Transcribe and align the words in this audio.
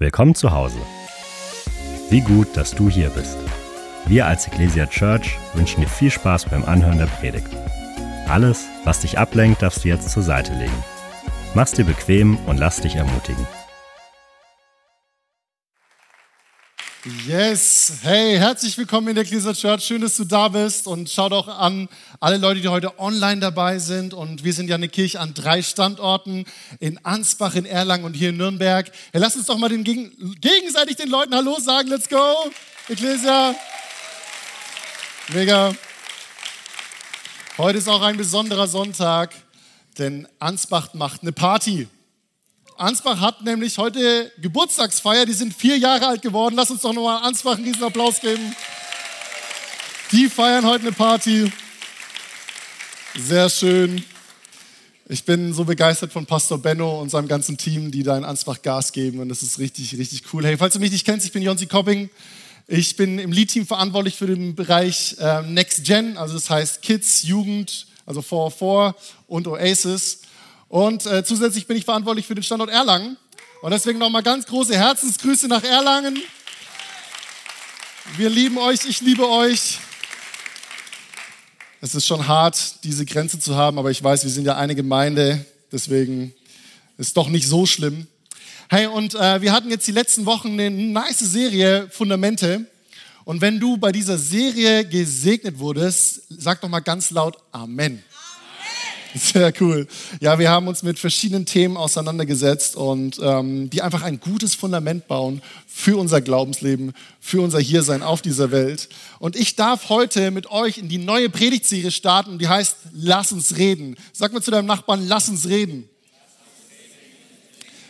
Willkommen 0.00 0.36
zu 0.36 0.52
Hause. 0.52 0.78
Wie 2.08 2.20
gut, 2.20 2.56
dass 2.56 2.70
du 2.70 2.88
hier 2.88 3.10
bist. 3.10 3.36
Wir 4.06 4.26
als 4.26 4.46
Ecclesia 4.46 4.86
Church 4.86 5.36
wünschen 5.54 5.80
dir 5.80 5.88
viel 5.88 6.12
Spaß 6.12 6.44
beim 6.44 6.64
Anhören 6.64 6.98
der 6.98 7.06
Predigt. 7.06 7.48
Alles, 8.28 8.68
was 8.84 9.00
dich 9.00 9.18
ablenkt, 9.18 9.60
darfst 9.60 9.82
du 9.82 9.88
jetzt 9.88 10.08
zur 10.08 10.22
Seite 10.22 10.54
legen. 10.54 10.84
Mach's 11.54 11.72
dir 11.72 11.84
bequem 11.84 12.38
und 12.46 12.58
lass 12.58 12.80
dich 12.80 12.94
ermutigen. 12.94 13.44
Yes, 17.04 17.92
hey, 18.02 18.36
herzlich 18.38 18.76
willkommen 18.76 19.06
in 19.06 19.14
der 19.14 19.22
Ecclesia 19.22 19.52
Church. 19.52 19.84
Schön, 19.84 20.00
dass 20.00 20.16
du 20.16 20.24
da 20.24 20.48
bist 20.48 20.88
und 20.88 21.08
schau 21.08 21.28
doch 21.28 21.46
an 21.46 21.88
alle 22.18 22.38
Leute, 22.38 22.60
die 22.60 22.66
heute 22.66 22.98
online 22.98 23.40
dabei 23.40 23.78
sind. 23.78 24.12
Und 24.12 24.42
wir 24.42 24.52
sind 24.52 24.68
ja 24.68 24.74
eine 24.74 24.88
Kirche 24.88 25.20
an 25.20 25.32
drei 25.32 25.62
Standorten 25.62 26.44
in 26.80 26.98
Ansbach, 27.04 27.54
in 27.54 27.66
Erlangen 27.66 28.04
und 28.04 28.14
hier 28.14 28.30
in 28.30 28.36
Nürnberg. 28.36 28.90
Hey, 29.12 29.20
lass 29.20 29.36
uns 29.36 29.46
doch 29.46 29.58
mal 29.58 29.68
den, 29.68 29.84
gegenseitig 29.84 30.96
den 30.96 31.08
Leuten 31.08 31.36
Hallo 31.36 31.60
sagen. 31.60 31.88
Let's 31.88 32.08
go, 32.08 32.50
Ecclesia. 32.88 33.54
Mega. 35.28 35.72
Heute 37.58 37.78
ist 37.78 37.88
auch 37.88 38.02
ein 38.02 38.16
besonderer 38.16 38.66
Sonntag, 38.66 39.36
denn 39.98 40.26
Ansbach 40.40 40.94
macht 40.94 41.22
eine 41.22 41.30
Party. 41.30 41.86
Ansbach 42.78 43.20
hat 43.20 43.42
nämlich 43.42 43.76
heute 43.76 44.30
Geburtstagsfeier, 44.40 45.26
die 45.26 45.32
sind 45.32 45.52
vier 45.52 45.76
Jahre 45.76 46.06
alt 46.06 46.22
geworden. 46.22 46.54
Lass 46.54 46.70
uns 46.70 46.82
doch 46.82 46.92
nochmal 46.92 47.24
Ansbach 47.24 47.56
einen 47.56 47.64
riesen 47.64 47.82
Applaus 47.82 48.20
geben. 48.20 48.54
Die 50.12 50.28
feiern 50.28 50.64
heute 50.64 50.82
eine 50.82 50.92
Party. 50.92 51.50
Sehr 53.18 53.50
schön. 53.50 54.04
Ich 55.08 55.24
bin 55.24 55.52
so 55.52 55.64
begeistert 55.64 56.12
von 56.12 56.24
Pastor 56.24 56.58
Benno 56.58 57.00
und 57.00 57.10
seinem 57.10 57.26
ganzen 57.26 57.58
Team, 57.58 57.90
die 57.90 58.04
da 58.04 58.16
in 58.16 58.24
Ansbach 58.24 58.62
Gas 58.62 58.92
geben 58.92 59.18
und 59.18 59.28
das 59.28 59.42
ist 59.42 59.58
richtig, 59.58 59.98
richtig 59.98 60.32
cool. 60.32 60.44
Hey, 60.44 60.56
falls 60.56 60.74
du 60.74 60.80
mich 60.80 60.92
nicht 60.92 61.04
kennst, 61.04 61.26
ich 61.26 61.32
bin 61.32 61.42
Jonsi 61.42 61.66
Kopping. 61.66 62.10
Ich 62.68 62.94
bin 62.94 63.18
im 63.18 63.32
Lead-Team 63.32 63.66
verantwortlich 63.66 64.14
für 64.14 64.28
den 64.28 64.54
Bereich 64.54 65.16
äh, 65.18 65.42
Next 65.42 65.82
Gen, 65.82 66.16
also 66.16 66.34
das 66.34 66.48
heißt 66.48 66.82
Kids, 66.82 67.24
Jugend, 67.24 67.88
also 68.06 68.22
404 68.22 68.94
und 69.26 69.48
Oasis. 69.48 70.20
Und 70.68 71.06
äh, 71.06 71.24
zusätzlich 71.24 71.66
bin 71.66 71.76
ich 71.76 71.84
verantwortlich 71.84 72.26
für 72.26 72.34
den 72.34 72.44
Standort 72.44 72.70
Erlangen. 72.70 73.16
Und 73.62 73.70
deswegen 73.70 73.98
nochmal 73.98 74.22
ganz 74.22 74.46
große 74.46 74.76
Herzensgrüße 74.76 75.48
nach 75.48 75.64
Erlangen. 75.64 76.20
Wir 78.16 78.28
lieben 78.28 78.58
euch, 78.58 78.80
ich 78.86 79.00
liebe 79.00 79.28
euch. 79.28 79.78
Es 81.80 81.94
ist 81.94 82.06
schon 82.06 82.26
hart, 82.26 82.84
diese 82.84 83.06
Grenze 83.06 83.38
zu 83.38 83.54
haben, 83.56 83.78
aber 83.78 83.90
ich 83.90 84.02
weiß, 84.02 84.24
wir 84.24 84.30
sind 84.30 84.44
ja 84.44 84.56
eine 84.56 84.74
Gemeinde, 84.74 85.44
deswegen 85.72 86.34
ist 86.96 87.16
doch 87.16 87.28
nicht 87.28 87.46
so 87.46 87.66
schlimm. 87.66 88.06
Hey, 88.68 88.86
und 88.86 89.14
äh, 89.14 89.40
wir 89.40 89.52
hatten 89.52 89.70
jetzt 89.70 89.86
die 89.86 89.92
letzten 89.92 90.26
Wochen 90.26 90.52
eine 90.52 90.70
nice 90.70 91.20
Serie 91.20 91.88
Fundamente. 91.90 92.66
Und 93.24 93.40
wenn 93.40 93.60
du 93.60 93.76
bei 93.76 93.92
dieser 93.92 94.18
Serie 94.18 94.84
gesegnet 94.84 95.58
wurdest, 95.58 96.22
sag 96.28 96.60
doch 96.60 96.68
mal 96.68 96.80
ganz 96.80 97.10
laut 97.10 97.36
Amen. 97.52 98.02
Sehr 99.14 99.52
cool. 99.60 99.86
Ja, 100.20 100.38
wir 100.38 100.50
haben 100.50 100.68
uns 100.68 100.82
mit 100.82 100.98
verschiedenen 100.98 101.46
Themen 101.46 101.76
auseinandergesetzt 101.76 102.76
und 102.76 103.18
ähm, 103.22 103.70
die 103.70 103.80
einfach 103.80 104.02
ein 104.02 104.20
gutes 104.20 104.54
Fundament 104.54 105.08
bauen 105.08 105.40
für 105.66 105.98
unser 105.98 106.20
Glaubensleben, 106.20 106.92
für 107.20 107.40
unser 107.40 107.58
Hiersein 107.58 108.02
auf 108.02 108.20
dieser 108.20 108.50
Welt. 108.50 108.88
Und 109.18 109.34
ich 109.34 109.56
darf 109.56 109.88
heute 109.88 110.30
mit 110.30 110.50
euch 110.50 110.78
in 110.78 110.88
die 110.88 110.98
neue 110.98 111.30
Predigtserie 111.30 111.90
starten, 111.90 112.38
die 112.38 112.48
heißt 112.48 112.76
Lass 112.92 113.32
uns 113.32 113.56
reden. 113.56 113.96
Sag 114.12 114.32
mal 114.32 114.42
zu 114.42 114.50
deinem 114.50 114.66
Nachbarn, 114.66 115.06
lass 115.08 115.28
uns 115.28 115.48
reden. 115.48 115.88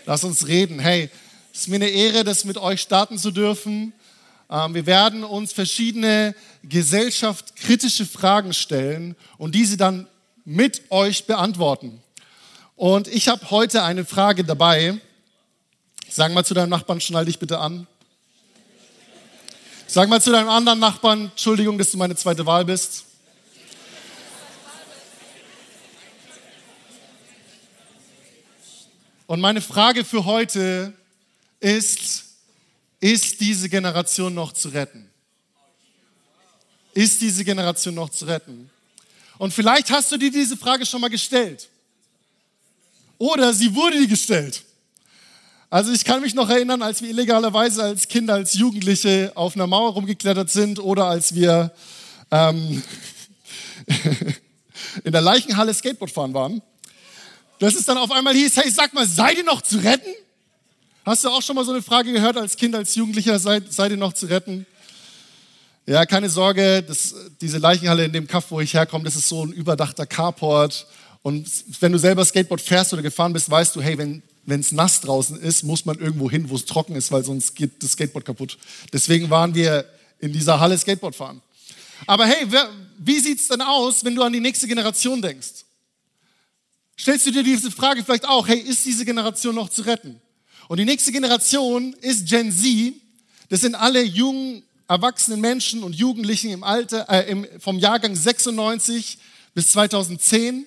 Lass 0.07 0.25
uns 0.25 0.47
reden. 0.47 0.79
Hey, 0.79 1.11
es 1.53 1.61
ist 1.61 1.69
mir 1.69 1.77
eine 1.77 1.89
Ehre, 1.89 2.25
das 2.25 2.45
mit 2.45 2.59
euch 2.59 2.81
starten 2.81 3.19
zu 3.19 3.31
dürfen. 3.31 3.93
Ähm, 4.51 4.75
wir 4.75 4.87
werden 4.87 5.25
uns 5.25 5.53
verschiedene 5.53 6.35
gesellschaftskritische 6.63 8.07
Fragen 8.07 8.55
stellen 8.55 9.17
und 9.37 9.55
diese 9.55 9.77
dann 9.77 10.07
mit 10.49 10.91
euch 10.91 11.27
beantworten. 11.27 12.03
Und 12.75 13.07
ich 13.07 13.29
habe 13.29 13.51
heute 13.51 13.83
eine 13.83 14.07
Frage 14.07 14.45
dabei. 14.45 14.99
Sag 16.09 16.33
mal 16.33 16.43
zu 16.43 16.55
deinem 16.55 16.71
Nachbarn, 16.71 17.03
schnall 17.03 17.27
dich 17.27 17.39
bitte 17.39 17.59
an. 17.59 17.87
Sag 19.87 20.09
mal 20.09 20.23
zu 20.23 20.33
deinem 20.33 20.49
anderen 20.49 20.79
Nachbarn, 20.79 21.27
Entschuldigung, 21.27 21.77
dass 21.77 21.91
du 21.91 21.99
meine 21.99 22.17
zweite 22.17 22.47
Wahl 22.47 22.65
bist. 22.65 23.05
Und 29.27 29.41
meine 29.43 29.61
Frage 29.61 30.03
für 30.03 30.25
heute 30.25 30.95
ist, 31.61 32.25
ist 33.01 33.43
diese 33.43 33.69
Generation 33.69 34.33
noch 34.33 34.55
zu 34.55 34.71
retten? 34.71 35.11
Ist 36.95 37.21
diese 37.21 37.45
Generation 37.45 37.95
noch 37.95 38.09
zu 38.09 38.25
retten? 38.25 38.71
Und 39.39 39.55
vielleicht 39.55 39.91
hast 39.91 40.11
du 40.13 40.17
dir 40.17 40.31
diese 40.31 40.57
Frage 40.57 40.85
schon 40.85 41.01
mal 41.01 41.09
gestellt. 41.09 41.69
Oder 43.19 43.53
sie 43.53 43.75
wurde 43.75 43.99
dir 43.99 44.09
gestellt. 44.09 44.63
Also 45.71 45.93
ich 45.93 46.05
kann 46.05 46.23
mich 46.23 46.35
noch 46.35 46.49
erinnern, 46.49 46.83
als 46.83 47.03
wir 47.03 47.11
illegalerweise 47.11 47.83
als 47.83 48.09
Kinder, 48.09 48.35
als 48.35 48.55
Jugendliche 48.55 49.33
auf 49.35 49.55
einer 49.55 49.67
Mauer 49.67 49.93
rumgeklettert 49.93 50.51
sind 50.51 50.81
oder 50.81 51.05
als 51.05 51.35
wir 51.35 51.73
ähm, 52.31 52.83
in 55.05 55.13
der 55.13 55.21
Leichenhalle 55.21 55.75
Skateboard 55.75 56.11
fahren 56.11 56.33
waren. 56.33 56.63
Dass 57.59 57.75
es 57.75 57.85
dann 57.85 57.99
auf 57.99 58.11
einmal 58.13 58.35
hieß, 58.35 58.57
hey, 58.57 58.71
sag 58.71 58.95
mal, 58.95 59.07
seid 59.07 59.37
ihr 59.37 59.45
noch 59.45 59.63
zu 59.63 59.79
retten? 59.79 60.15
Hast 61.05 61.25
du 61.25 61.29
auch 61.29 61.43
schon 61.43 61.57
mal 61.57 61.65
so 61.65 61.73
eine 61.73 61.83
Frage 61.83 62.13
gehört 62.13 62.37
als 62.37 62.57
Kind, 62.57 62.75
als 62.75 62.95
Jugendlicher, 62.95 63.39
seid, 63.39 63.73
seid 63.73 63.91
ihr 63.91 63.97
noch 63.97 64.13
zu 64.13 64.27
retten? 64.27 64.67
Ja, 65.89 66.05
keine 66.05 66.29
Sorge, 66.29 66.83
das, 66.83 67.15
diese 67.41 67.57
Leichenhalle 67.57 68.05
in 68.05 68.13
dem 68.13 68.27
Kaff, 68.27 68.51
wo 68.51 68.61
ich 68.61 68.75
herkomme, 68.75 69.05
das 69.05 69.17
ist 69.17 69.27
so 69.27 69.47
ein 69.47 69.53
überdachter 69.53 70.05
Carport. 70.05 70.87
Und 71.23 71.51
wenn 71.81 71.93
du 71.93 71.99
selber 71.99 72.27
Skateboard 72.27 72.61
fährst 72.61 72.93
oder 72.93 73.01
gefahren 73.01 73.33
bist, 73.33 73.49
weißt 73.49 73.75
du, 73.75 73.81
hey, 73.81 73.97
wenn 73.97 74.61
es 74.61 74.71
nass 74.71 75.01
draußen 75.01 75.41
ist, 75.41 75.63
muss 75.63 75.87
man 75.87 75.99
irgendwo 75.99 76.31
hin, 76.31 76.51
wo 76.51 76.57
es 76.57 76.67
trocken 76.67 76.95
ist, 76.95 77.11
weil 77.11 77.25
sonst 77.25 77.57
geht 77.57 77.83
das 77.83 77.93
Skateboard 77.93 78.27
kaputt. 78.27 78.59
Deswegen 78.93 79.31
waren 79.31 79.55
wir 79.55 79.87
in 80.19 80.31
dieser 80.31 80.61
Halle 80.61 80.77
Skateboard 80.77 81.17
fahren. 81.17 81.41
Aber 82.07 82.27
hey, 82.27 82.45
wer, 82.49 82.69
wie 82.99 83.19
sieht's 83.19 83.49
denn 83.49 83.63
aus, 83.63 84.05
wenn 84.05 84.15
du 84.15 84.23
an 84.23 84.35
die 84.35 84.41
nächste 84.41 84.69
Generation 84.69 85.23
denkst? 85.23 85.65
Stellst 87.01 87.25
du 87.25 87.31
dir 87.31 87.43
diese 87.43 87.71
Frage 87.71 88.05
vielleicht 88.05 88.29
auch, 88.29 88.47
hey, 88.47 88.59
ist 88.59 88.85
diese 88.85 89.07
Generation 89.07 89.55
noch 89.55 89.71
zu 89.71 89.81
retten? 89.81 90.21
Und 90.69 90.77
die 90.77 90.85
nächste 90.85 91.13
Generation 91.13 91.95
ist 92.03 92.29
Gen 92.29 92.53
Z. 92.53 92.93
Das 93.49 93.63
sind 93.63 93.75
alle 93.75 94.03
jungen 94.03 94.65
erwachsenen 94.89 95.41
Menschen 95.41 95.83
und 95.83 95.95
Jugendlichen 95.95 96.51
im 96.51 96.65
Alter, 96.65 97.09
äh, 97.09 97.31
im, 97.31 97.47
vom 97.61 97.79
Jahrgang 97.79 98.17
96 98.17 99.19
bis 99.55 99.73
2010. 99.73 100.67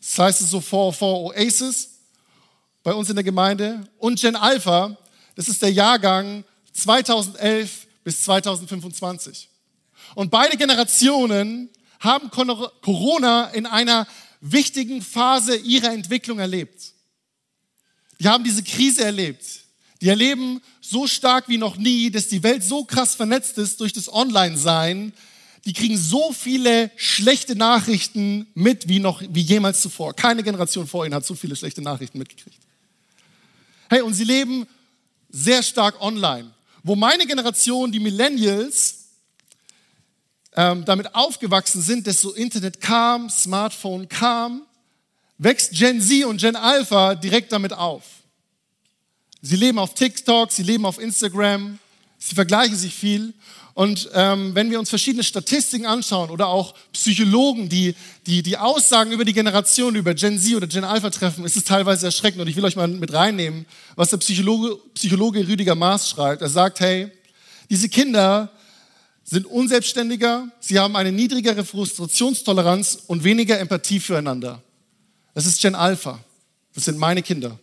Das 0.00 0.18
heißt 0.18 0.40
es 0.40 0.50
so 0.50 0.60
vor, 0.60 0.92
vor 0.92 1.24
Oasis 1.24 1.90
bei 2.82 2.94
uns 2.94 3.10
in 3.10 3.16
der 3.16 3.24
Gemeinde. 3.24 3.86
Und 3.98 4.18
Gen 4.18 4.34
Alpha, 4.34 4.96
das 5.36 5.48
ist 5.48 5.60
der 5.60 5.70
Jahrgang 5.70 6.42
2011 6.72 7.86
bis 8.02 8.22
2025. 8.22 9.48
Und 10.14 10.30
beide 10.30 10.56
Generationen 10.56 11.68
haben 12.00 12.30
Corona 12.30 13.48
in 13.50 13.66
einer 13.66 14.06
wichtigen 14.40 15.02
Phase 15.02 15.56
ihrer 15.56 15.92
Entwicklung 15.92 16.38
erlebt. 16.38 16.94
Die 18.20 18.28
haben 18.28 18.44
diese 18.44 18.62
Krise 18.62 19.04
erlebt. 19.04 19.44
Die 20.00 20.08
erleben 20.08 20.62
so 20.88 21.06
stark 21.06 21.48
wie 21.48 21.58
noch 21.58 21.76
nie, 21.76 22.10
dass 22.10 22.28
die 22.28 22.42
Welt 22.42 22.64
so 22.64 22.84
krass 22.84 23.14
vernetzt 23.14 23.58
ist 23.58 23.80
durch 23.80 23.92
das 23.92 24.12
Online-Sein. 24.12 25.12
Die 25.64 25.72
kriegen 25.72 25.98
so 25.98 26.32
viele 26.32 26.90
schlechte 26.96 27.56
Nachrichten 27.56 28.46
mit 28.54 28.88
wie 28.88 28.98
noch, 28.98 29.22
wie 29.28 29.40
jemals 29.40 29.82
zuvor. 29.82 30.14
Keine 30.14 30.42
Generation 30.42 30.86
vor 30.86 31.04
ihnen 31.04 31.14
hat 31.14 31.26
so 31.26 31.34
viele 31.34 31.56
schlechte 31.56 31.82
Nachrichten 31.82 32.18
mitgekriegt. 32.18 32.58
Hey, 33.90 34.00
und 34.02 34.14
sie 34.14 34.24
leben 34.24 34.66
sehr 35.28 35.62
stark 35.62 36.00
online. 36.00 36.50
Wo 36.82 36.94
meine 36.94 37.26
Generation, 37.26 37.92
die 37.92 38.00
Millennials, 38.00 38.98
ähm, 40.56 40.84
damit 40.84 41.14
aufgewachsen 41.14 41.82
sind, 41.82 42.06
dass 42.06 42.20
so 42.20 42.32
Internet 42.32 42.80
kam, 42.80 43.28
Smartphone 43.28 44.08
kam, 44.08 44.62
wächst 45.36 45.72
Gen 45.72 46.00
Z 46.00 46.24
und 46.24 46.40
Gen 46.40 46.56
Alpha 46.56 47.14
direkt 47.14 47.52
damit 47.52 47.72
auf. 47.72 48.04
Sie 49.40 49.56
leben 49.56 49.78
auf 49.78 49.94
TikTok, 49.94 50.50
sie 50.50 50.64
leben 50.64 50.84
auf 50.84 50.98
Instagram, 50.98 51.78
sie 52.18 52.34
vergleichen 52.34 52.76
sich 52.76 52.94
viel. 52.94 53.32
Und 53.74 54.10
ähm, 54.12 54.56
wenn 54.56 54.72
wir 54.72 54.80
uns 54.80 54.88
verschiedene 54.88 55.22
Statistiken 55.22 55.86
anschauen 55.86 56.30
oder 56.30 56.48
auch 56.48 56.74
Psychologen, 56.92 57.68
die, 57.68 57.94
die 58.26 58.42
die 58.42 58.56
Aussagen 58.56 59.12
über 59.12 59.24
die 59.24 59.32
Generation, 59.32 59.94
über 59.94 60.14
Gen 60.14 60.36
Z 60.40 60.56
oder 60.56 60.66
Gen 60.66 60.82
Alpha 60.82 61.10
treffen, 61.10 61.44
ist 61.44 61.56
es 61.56 61.62
teilweise 61.62 62.06
erschreckend. 62.06 62.40
Und 62.40 62.48
ich 62.48 62.56
will 62.56 62.64
euch 62.64 62.74
mal 62.74 62.88
mit 62.88 63.12
reinnehmen, 63.12 63.66
was 63.94 64.10
der 64.10 64.16
Psychologe, 64.16 64.76
Psychologe 64.94 65.46
Rüdiger 65.46 65.76
Maas 65.76 66.10
schreibt. 66.10 66.42
Er 66.42 66.48
sagt, 66.48 66.80
hey, 66.80 67.08
diese 67.70 67.88
Kinder 67.88 68.50
sind 69.22 69.46
unselbstständiger, 69.46 70.48
sie 70.58 70.80
haben 70.80 70.96
eine 70.96 71.12
niedrigere 71.12 71.64
Frustrationstoleranz 71.64 73.04
und 73.06 73.22
weniger 73.22 73.60
Empathie 73.60 74.00
füreinander. 74.00 74.60
Das 75.34 75.46
ist 75.46 75.60
Gen 75.60 75.76
Alpha. 75.76 76.18
Das 76.74 76.86
sind 76.86 76.98
meine 76.98 77.22
Kinder. 77.22 77.60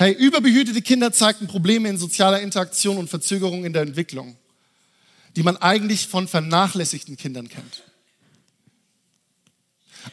Hey, 0.00 0.14
überbehütete 0.14 0.80
Kinder 0.80 1.12
zeigten 1.12 1.46
Probleme 1.46 1.86
in 1.86 1.98
sozialer 1.98 2.40
Interaktion 2.40 2.96
und 2.96 3.10
Verzögerungen 3.10 3.66
in 3.66 3.74
der 3.74 3.82
Entwicklung, 3.82 4.34
die 5.36 5.42
man 5.42 5.58
eigentlich 5.58 6.08
von 6.08 6.26
vernachlässigten 6.26 7.18
Kindern 7.18 7.50
kennt. 7.50 7.82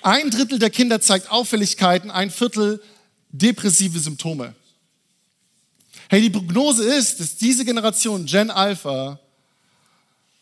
Ein 0.02 0.30
Drittel 0.30 0.60
der 0.60 0.72
Kinder 0.72 1.00
zeigt 1.00 1.32
Auffälligkeiten, 1.32 2.12
ein 2.12 2.32
Viertel 2.32 2.84
depressive 3.30 3.98
Symptome. 3.98 4.54
Hey, 6.10 6.22
die 6.22 6.32
Prognose 6.32 6.84
ist, 6.84 7.22
dass 7.22 7.38
diese 7.38 7.64
Generation 7.64 8.26
Gen 8.26 8.52
Alpha 8.52 9.22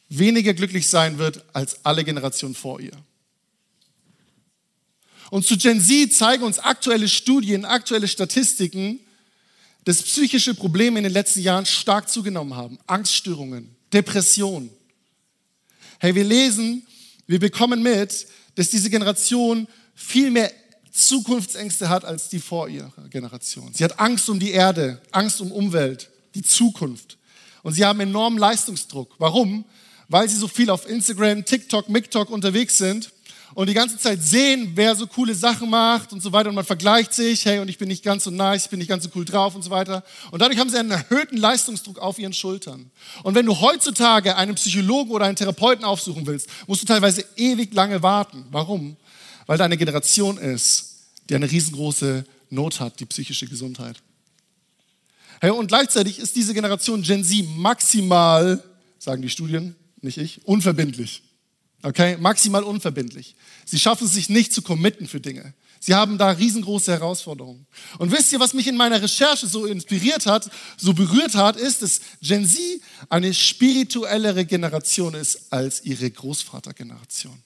weniger 0.09 0.55
glücklich 0.55 0.87
sein 0.87 1.19
wird 1.19 1.45
als 1.53 1.85
alle 1.85 2.03
Generationen 2.03 2.55
vor 2.55 2.79
ihr. 2.79 2.97
Und 5.29 5.45
zu 5.45 5.55
Gen 5.55 5.79
Z 5.79 6.13
zeigen 6.13 6.43
uns 6.43 6.57
aktuelle 6.57 7.07
Studien, 7.07 7.63
aktuelle 7.63 8.07
Statistiken, 8.07 9.01
dass 9.85 10.01
psychische 10.01 10.53
Probleme 10.55 10.99
in 10.99 11.03
den 11.03 11.13
letzten 11.13 11.41
Jahren 11.41 11.65
stark 11.65 12.09
zugenommen 12.09 12.55
haben. 12.55 12.77
Angststörungen, 12.87 13.75
Depression. 13.93 14.69
Hey, 15.99 16.13
wir 16.13 16.23
lesen, 16.23 16.85
wir 17.27 17.39
bekommen 17.39 17.81
mit, 17.81 18.27
dass 18.55 18.69
diese 18.69 18.89
Generation 18.89 19.67
viel 19.93 20.31
mehr 20.31 20.51
Zukunftsängste 20.91 21.87
hat 21.87 22.03
als 22.03 22.29
die 22.29 22.39
vor 22.39 22.67
ihrer 22.67 22.91
Generation. 23.09 23.73
Sie 23.73 23.83
hat 23.83 23.99
Angst 23.99 24.29
um 24.29 24.39
die 24.39 24.51
Erde, 24.51 25.01
Angst 25.11 25.39
um 25.39 25.51
Umwelt, 25.51 26.09
die 26.33 26.41
Zukunft. 26.41 27.17
Und 27.63 27.73
sie 27.73 27.85
haben 27.85 27.99
enormen 27.99 28.39
Leistungsdruck. 28.39 29.13
Warum? 29.19 29.65
Weil 30.07 30.29
sie 30.29 30.37
so 30.37 30.47
viel 30.47 30.69
auf 30.69 30.87
Instagram, 30.89 31.45
TikTok, 31.45 31.89
MikTok 31.89 32.29
unterwegs 32.29 32.77
sind 32.77 33.11
und 33.53 33.69
die 33.69 33.73
ganze 33.73 33.97
Zeit 33.97 34.21
sehen, 34.21 34.71
wer 34.75 34.95
so 34.95 35.07
coole 35.07 35.35
Sachen 35.35 35.69
macht 35.69 36.11
und 36.11 36.21
so 36.21 36.31
weiter 36.31 36.49
und 36.49 36.55
man 36.55 36.65
vergleicht 36.65 37.13
sich, 37.13 37.45
hey, 37.45 37.59
und 37.59 37.69
ich 37.69 37.77
bin 37.77 37.87
nicht 37.87 38.03
ganz 38.03 38.23
so 38.25 38.31
nice, 38.31 38.65
ich 38.65 38.69
bin 38.69 38.79
nicht 38.79 38.89
ganz 38.89 39.03
so 39.03 39.09
cool 39.15 39.23
drauf 39.23 39.55
und 39.55 39.61
so 39.61 39.69
weiter. 39.69 40.03
Und 40.31 40.41
dadurch 40.41 40.59
haben 40.59 40.69
sie 40.69 40.77
einen 40.77 40.91
erhöhten 40.91 41.37
Leistungsdruck 41.37 41.99
auf 41.99 42.19
ihren 42.19 42.33
Schultern. 42.33 42.91
Und 43.23 43.35
wenn 43.35 43.45
du 43.45 43.59
heutzutage 43.59 44.35
einen 44.35 44.55
Psychologen 44.55 45.11
oder 45.11 45.25
einen 45.25 45.35
Therapeuten 45.35 45.85
aufsuchen 45.85 46.25
willst, 46.25 46.49
musst 46.67 46.81
du 46.81 46.85
teilweise 46.85 47.23
ewig 47.37 47.73
lange 47.73 48.01
warten. 48.01 48.45
Warum? 48.51 48.97
Weil 49.45 49.57
da 49.57 49.65
eine 49.65 49.77
Generation 49.77 50.37
ist, 50.37 50.95
die 51.29 51.35
eine 51.35 51.49
riesengroße 51.49 52.25
Not 52.49 52.79
hat, 52.79 52.99
die 52.99 53.05
psychische 53.05 53.47
Gesundheit. 53.47 54.01
Hey, 55.41 55.51
und 55.51 55.67
gleichzeitig 55.67 56.19
ist 56.19 56.35
diese 56.35 56.53
Generation 56.53 57.01
Gen 57.01 57.23
Z 57.23 57.45
maximal, 57.57 58.63
sagen 58.99 59.21
die 59.21 59.29
Studien, 59.29 59.75
nicht 60.01 60.17
ich, 60.17 60.45
unverbindlich. 60.45 61.21
Okay, 61.85 62.17
maximal 62.19 62.63
unverbindlich. 62.63 63.35
Sie 63.63 63.77
schaffen 63.77 64.07
es 64.07 64.13
sich 64.13 64.27
nicht 64.27 64.51
zu 64.51 64.63
committen 64.63 65.07
für 65.07 65.19
Dinge. 65.19 65.53
Sie 65.79 65.93
haben 65.93 66.17
da 66.17 66.31
riesengroße 66.31 66.91
Herausforderungen. 66.91 67.67
Und 67.99 68.11
wisst 68.11 68.33
ihr, 68.33 68.39
was 68.39 68.55
mich 68.55 68.65
in 68.65 68.75
meiner 68.75 69.03
Recherche 69.03 69.45
so 69.45 69.67
inspiriert 69.67 70.25
hat, 70.25 70.49
so 70.77 70.93
berührt 70.93 71.35
hat, 71.35 71.57
ist, 71.57 71.83
dass 71.83 72.01
Gen 72.23 72.43
Z 72.47 72.59
eine 73.09 73.35
spirituellere 73.35 74.45
Generation 74.45 75.13
ist 75.13 75.53
als 75.53 75.85
ihre 75.85 76.09
Großvatergeneration. 76.09 77.37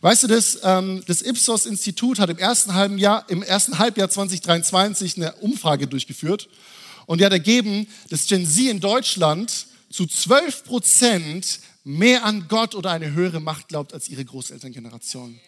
Weißt 0.00 0.22
du, 0.22 0.26
das, 0.26 0.60
ähm, 0.62 1.02
das 1.06 1.20
Ipsos-Institut 1.20 2.18
hat 2.18 2.30
im 2.30 2.38
ersten, 2.38 2.72
halben 2.72 2.96
Jahr, 2.96 3.28
im 3.28 3.42
ersten 3.42 3.78
Halbjahr 3.78 4.08
2023 4.08 5.18
eine 5.18 5.34
Umfrage 5.34 5.86
durchgeführt 5.86 6.48
und 7.04 7.20
die 7.20 7.26
hat 7.26 7.32
ergeben, 7.32 7.86
dass 8.08 8.26
Gen 8.26 8.46
Z 8.46 8.64
in 8.64 8.80
Deutschland 8.80 9.66
zu 9.90 10.06
12 10.06 10.64
Prozent 10.64 11.60
mehr 11.84 12.24
an 12.24 12.48
Gott 12.48 12.74
oder 12.74 12.90
eine 12.90 13.12
höhere 13.12 13.40
Macht 13.40 13.68
glaubt 13.68 13.92
als 13.92 14.08
ihre 14.08 14.24
Großelterngeneration. 14.24 15.38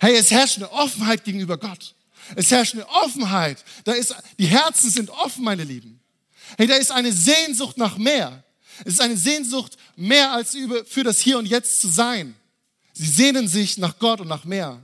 Hey, 0.00 0.16
es 0.16 0.30
herrscht 0.30 0.56
eine 0.56 0.72
Offenheit 0.72 1.24
gegenüber 1.24 1.58
Gott. 1.58 1.94
Es 2.34 2.50
herrscht 2.50 2.74
eine 2.74 2.88
Offenheit. 2.88 3.62
Da 3.84 3.92
ist, 3.92 4.14
die 4.38 4.46
Herzen 4.46 4.90
sind 4.90 5.10
offen, 5.10 5.44
meine 5.44 5.64
Lieben. 5.64 6.00
Hey, 6.56 6.66
da 6.66 6.74
ist 6.74 6.90
eine 6.90 7.12
Sehnsucht 7.12 7.76
nach 7.76 7.98
mehr. 7.98 8.42
Es 8.84 8.94
ist 8.94 9.00
eine 9.00 9.16
Sehnsucht 9.16 9.76
mehr 9.96 10.32
als 10.32 10.54
über, 10.54 10.84
für 10.84 11.04
das 11.04 11.20
Hier 11.20 11.38
und 11.38 11.46
Jetzt 11.46 11.80
zu 11.80 11.88
sein. 11.88 12.34
Sie 12.92 13.06
sehnen 13.06 13.46
sich 13.46 13.78
nach 13.78 13.98
Gott 13.98 14.20
und 14.20 14.28
nach 14.28 14.44
mehr. 14.44 14.82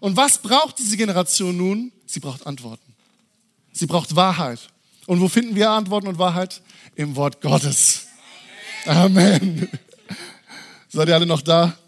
Und 0.00 0.16
was 0.16 0.38
braucht 0.38 0.78
diese 0.78 0.96
Generation 0.96 1.56
nun? 1.56 1.92
Sie 2.06 2.20
braucht 2.20 2.46
Antworten. 2.46 2.94
Sie 3.72 3.86
braucht 3.86 4.16
Wahrheit. 4.16 4.60
Und 5.06 5.20
wo 5.20 5.28
finden 5.28 5.54
wir 5.54 5.70
Antworten 5.70 6.08
und 6.08 6.18
Wahrheit? 6.18 6.62
Im 6.96 7.16
Wort 7.16 7.40
Gottes. 7.40 8.06
Amen. 8.86 9.68
Seid 10.92 11.06
ihr 11.06 11.14
alle 11.14 11.26
noch 11.26 11.42
da? 11.42 11.78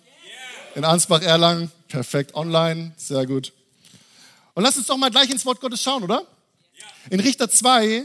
In 0.76 0.84
Ansbach, 0.84 1.22
Erlangen, 1.22 1.72
perfekt, 1.88 2.37
online, 2.37 2.93
sehr 2.96 3.26
gut. 3.26 3.52
Und 4.54 4.62
lass 4.62 4.76
uns 4.76 4.87
doch 4.87 4.96
mal 4.96 5.10
gleich 5.10 5.28
ins 5.28 5.44
Wort 5.44 5.60
Gottes 5.60 5.82
schauen, 5.82 6.04
oder? 6.04 6.25
In 7.10 7.19
Richter 7.19 7.50
2 7.50 8.04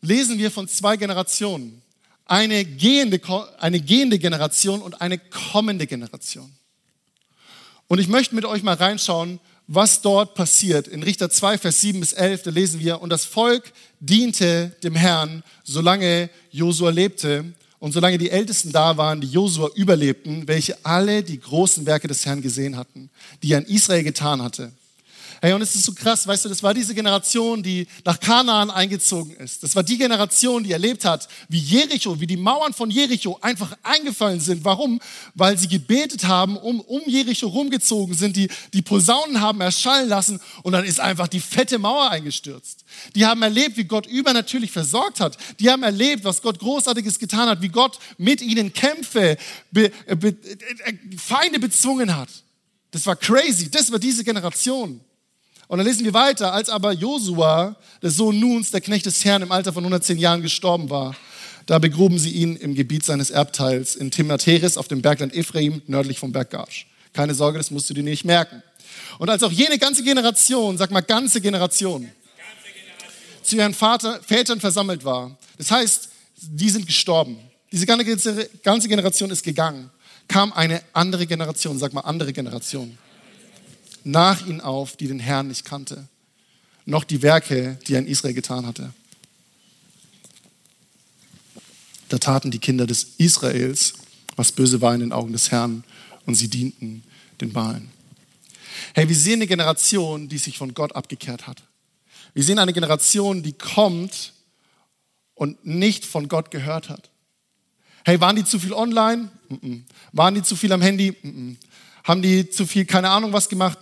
lesen 0.00 0.36
wir 0.38 0.50
von 0.50 0.66
zwei 0.66 0.96
Generationen. 0.96 1.80
Eine 2.26 2.64
gehende, 2.64 3.20
eine 3.60 3.80
gehende 3.80 4.18
Generation 4.18 4.82
und 4.82 5.00
eine 5.00 5.16
kommende 5.16 5.86
Generation. 5.86 6.52
Und 7.86 8.00
ich 8.00 8.08
möchte 8.08 8.34
mit 8.34 8.46
euch 8.46 8.64
mal 8.64 8.74
reinschauen, 8.74 9.38
was 9.68 10.02
dort 10.02 10.34
passiert. 10.34 10.88
In 10.88 11.04
Richter 11.04 11.30
2, 11.30 11.56
Vers 11.56 11.80
7 11.82 12.00
bis 12.00 12.14
11, 12.14 12.42
da 12.42 12.50
lesen 12.50 12.80
wir, 12.80 13.00
und 13.00 13.10
das 13.10 13.24
Volk 13.24 13.72
diente 14.00 14.74
dem 14.82 14.96
Herrn, 14.96 15.44
solange 15.62 16.30
Josua 16.50 16.90
lebte. 16.90 17.54
Und 17.84 17.92
solange 17.92 18.16
die 18.16 18.30
Ältesten 18.30 18.72
da 18.72 18.96
waren, 18.96 19.20
die 19.20 19.26
Josua 19.26 19.68
überlebten, 19.74 20.48
welche 20.48 20.74
alle 20.86 21.22
die 21.22 21.38
großen 21.38 21.84
Werke 21.84 22.08
des 22.08 22.24
Herrn 22.24 22.40
gesehen 22.40 22.78
hatten, 22.78 23.10
die 23.42 23.52
er 23.52 23.58
in 23.58 23.66
Israel 23.66 24.02
getan 24.02 24.40
hatte. 24.40 24.72
Hey, 25.40 25.52
und 25.52 25.62
es 25.62 25.74
ist 25.74 25.84
so 25.84 25.92
krass, 25.92 26.26
weißt 26.26 26.44
du, 26.44 26.48
das 26.48 26.62
war 26.62 26.74
diese 26.74 26.94
Generation, 26.94 27.62
die 27.62 27.86
nach 28.04 28.18
Kanaan 28.18 28.70
eingezogen 28.70 29.34
ist. 29.36 29.62
Das 29.62 29.74
war 29.76 29.82
die 29.82 29.98
Generation, 29.98 30.64
die 30.64 30.72
erlebt 30.72 31.04
hat, 31.04 31.28
wie 31.48 31.58
Jericho, 31.58 32.18
wie 32.20 32.26
die 32.26 32.36
Mauern 32.36 32.72
von 32.72 32.90
Jericho 32.90 33.38
einfach 33.40 33.76
eingefallen 33.82 34.40
sind. 34.40 34.64
Warum? 34.64 35.00
Weil 35.34 35.58
sie 35.58 35.68
gebetet 35.68 36.24
haben, 36.24 36.56
um, 36.56 36.80
um 36.80 37.02
Jericho 37.06 37.46
rumgezogen 37.46 38.14
sind, 38.14 38.36
die, 38.36 38.48
die 38.72 38.82
Posaunen 38.82 39.40
haben 39.40 39.60
erschallen 39.60 40.08
lassen 40.08 40.40
und 40.62 40.72
dann 40.72 40.84
ist 40.84 41.00
einfach 41.00 41.28
die 41.28 41.40
fette 41.40 41.78
Mauer 41.78 42.10
eingestürzt. 42.10 42.84
Die 43.14 43.26
haben 43.26 43.42
erlebt, 43.42 43.76
wie 43.76 43.84
Gott 43.84 44.06
übernatürlich 44.06 44.70
versorgt 44.70 45.20
hat. 45.20 45.36
Die 45.60 45.70
haben 45.70 45.82
erlebt, 45.82 46.24
was 46.24 46.42
Gott 46.42 46.58
Großartiges 46.58 47.18
getan 47.18 47.48
hat, 47.48 47.62
wie 47.62 47.68
Gott 47.68 47.98
mit 48.18 48.40
ihnen 48.40 48.72
Kämpfe, 48.72 49.36
be, 49.70 49.90
be, 50.16 50.28
äh, 50.28 50.94
Feinde 51.16 51.58
bezwungen 51.58 52.16
hat. 52.16 52.28
Das 52.90 53.06
war 53.06 53.16
crazy. 53.16 53.70
Das 53.70 53.90
war 53.90 53.98
diese 53.98 54.22
Generation. 54.22 55.00
Und 55.74 55.78
dann 55.78 55.88
lesen 55.88 56.04
wir 56.04 56.14
weiter, 56.14 56.52
als 56.52 56.68
aber 56.68 56.92
Josua, 56.92 57.74
der 58.00 58.12
Sohn 58.12 58.38
Nuns, 58.38 58.70
der 58.70 58.80
Knecht 58.80 59.06
des 59.06 59.24
Herrn, 59.24 59.42
im 59.42 59.50
Alter 59.50 59.72
von 59.72 59.82
110 59.82 60.18
Jahren 60.18 60.40
gestorben 60.40 60.88
war, 60.88 61.16
da 61.66 61.80
begruben 61.80 62.16
sie 62.16 62.30
ihn 62.30 62.54
im 62.54 62.76
Gebiet 62.76 63.04
seines 63.04 63.30
Erbteils 63.30 63.96
in 63.96 64.12
Timnateris 64.12 64.76
auf 64.76 64.86
dem 64.86 65.02
Bergland 65.02 65.34
Ephraim, 65.34 65.82
nördlich 65.88 66.20
vom 66.20 66.30
Berg 66.30 66.50
Gash. 66.50 66.86
Keine 67.12 67.34
Sorge, 67.34 67.58
das 67.58 67.72
musst 67.72 67.90
du 67.90 67.94
dir 67.94 68.04
nicht 68.04 68.24
merken. 68.24 68.62
Und 69.18 69.28
als 69.30 69.42
auch 69.42 69.50
jene 69.50 69.76
ganze 69.76 70.04
Generation, 70.04 70.78
sag 70.78 70.92
mal 70.92 71.00
ganze 71.00 71.40
Generation, 71.40 72.08
zu 73.42 73.56
ihren 73.56 73.74
Vater, 73.74 74.20
Vätern 74.24 74.60
versammelt 74.60 75.04
war, 75.04 75.36
das 75.58 75.72
heißt, 75.72 76.08
die 76.36 76.70
sind 76.70 76.86
gestorben. 76.86 77.36
Diese 77.72 77.84
ganze 77.84 78.88
Generation 78.88 79.28
ist 79.32 79.42
gegangen. 79.42 79.90
Kam 80.28 80.52
eine 80.52 80.82
andere 80.92 81.26
Generation, 81.26 81.80
sag 81.80 81.92
mal 81.92 82.02
andere 82.02 82.32
Generation 82.32 82.96
nach 84.04 84.46
ihnen 84.46 84.60
auf, 84.60 84.96
die 84.96 85.08
den 85.08 85.18
Herrn 85.18 85.48
nicht 85.48 85.64
kannte, 85.64 86.08
noch 86.86 87.04
die 87.04 87.22
Werke, 87.22 87.78
die 87.86 87.94
er 87.94 88.00
in 88.00 88.06
Israel 88.06 88.34
getan 88.34 88.66
hatte. 88.66 88.92
Da 92.10 92.18
taten 92.18 92.50
die 92.50 92.58
Kinder 92.58 92.86
des 92.86 93.14
Israels, 93.18 93.94
was 94.36 94.52
böse 94.52 94.80
war 94.80 94.94
in 94.94 95.00
den 95.00 95.12
Augen 95.12 95.32
des 95.32 95.50
Herrn, 95.50 95.84
und 96.26 96.34
sie 96.34 96.48
dienten 96.48 97.02
den 97.40 97.52
Balen. 97.52 97.90
Hey, 98.94 99.08
wir 99.08 99.16
sehen 99.16 99.34
eine 99.34 99.46
Generation, 99.46 100.28
die 100.28 100.38
sich 100.38 100.58
von 100.58 100.74
Gott 100.74 100.94
abgekehrt 100.94 101.46
hat. 101.46 101.62
Wir 102.34 102.42
sehen 102.42 102.58
eine 102.58 102.72
Generation, 102.72 103.42
die 103.42 103.52
kommt 103.52 104.32
und 105.34 105.64
nicht 105.64 106.04
von 106.04 106.28
Gott 106.28 106.50
gehört 106.50 106.88
hat. 106.88 107.10
Hey, 108.04 108.20
waren 108.20 108.36
die 108.36 108.44
zu 108.44 108.58
viel 108.58 108.72
online? 108.72 109.30
Mm 109.48 109.54
-mm. 109.54 109.82
Waren 110.12 110.34
die 110.34 110.42
zu 110.42 110.56
viel 110.56 110.72
am 110.72 110.82
Handy? 110.82 111.16
Mm 111.22 111.56
haben 112.04 112.22
die 112.22 112.48
zu 112.50 112.66
viel, 112.66 112.84
keine 112.84 113.10
Ahnung 113.10 113.32
was 113.32 113.48
gemacht? 113.48 113.78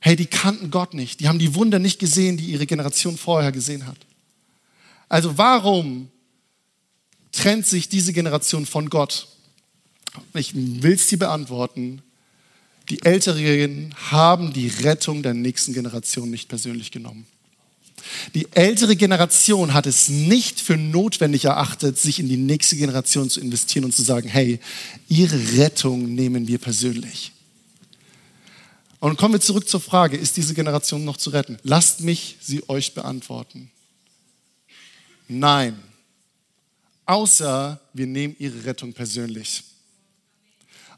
Hey, 0.00 0.16
die 0.16 0.26
kannten 0.26 0.70
Gott 0.70 0.94
nicht. 0.94 1.20
Die 1.20 1.28
haben 1.28 1.38
die 1.38 1.54
Wunder 1.54 1.78
nicht 1.78 1.98
gesehen, 1.98 2.36
die 2.36 2.46
ihre 2.46 2.66
Generation 2.66 3.16
vorher 3.16 3.52
gesehen 3.52 3.86
hat. 3.86 3.98
Also 5.08 5.38
warum 5.38 6.08
trennt 7.32 7.66
sich 7.66 7.88
diese 7.88 8.12
Generation 8.12 8.66
von 8.66 8.90
Gott? 8.90 9.28
Ich 10.34 10.54
will 10.54 10.94
es 10.94 11.06
dir 11.06 11.18
beantworten. 11.18 12.02
Die 12.88 13.02
Älteren 13.02 13.94
haben 14.10 14.52
die 14.52 14.68
Rettung 14.68 15.22
der 15.22 15.34
nächsten 15.34 15.74
Generation 15.74 16.30
nicht 16.30 16.48
persönlich 16.48 16.90
genommen. 16.90 17.26
Die 18.34 18.46
ältere 18.52 18.96
Generation 18.96 19.74
hat 19.74 19.86
es 19.86 20.08
nicht 20.08 20.60
für 20.60 20.76
notwendig 20.76 21.44
erachtet, 21.44 21.98
sich 21.98 22.20
in 22.20 22.28
die 22.28 22.36
nächste 22.36 22.76
Generation 22.76 23.30
zu 23.30 23.40
investieren 23.40 23.84
und 23.84 23.94
zu 23.94 24.02
sagen, 24.02 24.28
hey, 24.28 24.60
ihre 25.08 25.58
Rettung 25.58 26.14
nehmen 26.14 26.48
wir 26.48 26.58
persönlich. 26.58 27.32
Und 29.00 29.16
kommen 29.16 29.34
wir 29.34 29.40
zurück 29.40 29.68
zur 29.68 29.80
Frage, 29.80 30.16
ist 30.16 30.36
diese 30.36 30.54
Generation 30.54 31.04
noch 31.04 31.16
zu 31.16 31.30
retten? 31.30 31.58
Lasst 31.62 32.00
mich 32.00 32.36
sie 32.40 32.68
euch 32.68 32.94
beantworten. 32.94 33.70
Nein. 35.28 35.78
Außer 37.06 37.80
wir 37.92 38.06
nehmen 38.06 38.34
ihre 38.38 38.64
Rettung 38.64 38.92
persönlich. 38.92 39.62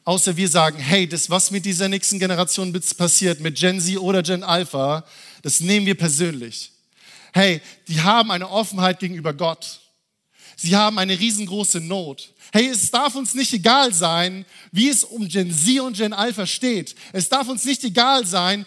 Außer 0.04 0.37
wir 0.37 0.49
sagen, 0.49 0.78
hey, 0.78 1.07
das, 1.07 1.28
was 1.28 1.50
mit 1.50 1.64
dieser 1.64 1.88
nächsten 1.88 2.19
Generation 2.19 2.73
passiert, 2.97 3.40
mit 3.40 3.57
Gen 3.57 3.80
Z 3.80 3.99
oder 3.99 4.23
Gen 4.23 4.42
Alpha, 4.42 5.04
das 5.42 5.61
nehmen 5.61 5.87
wir 5.87 5.95
persönlich. 5.95 6.73
Hey, 7.33 7.61
die 7.89 8.01
haben 8.01 8.31
eine 8.31 8.51
Offenheit 8.51 8.99
gegenüber 8.99 9.33
Gott. 9.33 9.81
Sie 10.57 10.77
haben 10.77 10.99
eine 10.99 11.19
riesengroße 11.19 11.81
Not. 11.81 12.35
Hey, 12.53 12.67
es 12.67 12.91
darf 12.91 13.15
uns 13.15 13.33
nicht 13.33 13.53
egal 13.55 13.95
sein, 13.95 14.45
wie 14.73 14.89
es 14.89 15.05
um 15.05 15.27
Gen 15.27 15.55
Z 15.55 15.81
und 15.81 15.97
Gen 15.97 16.13
Alpha 16.13 16.47
steht. 16.47 16.97
Es 17.13 17.29
darf 17.29 17.49
uns 17.49 17.65
nicht 17.65 17.83
egal 17.85 18.27
sein, 18.27 18.67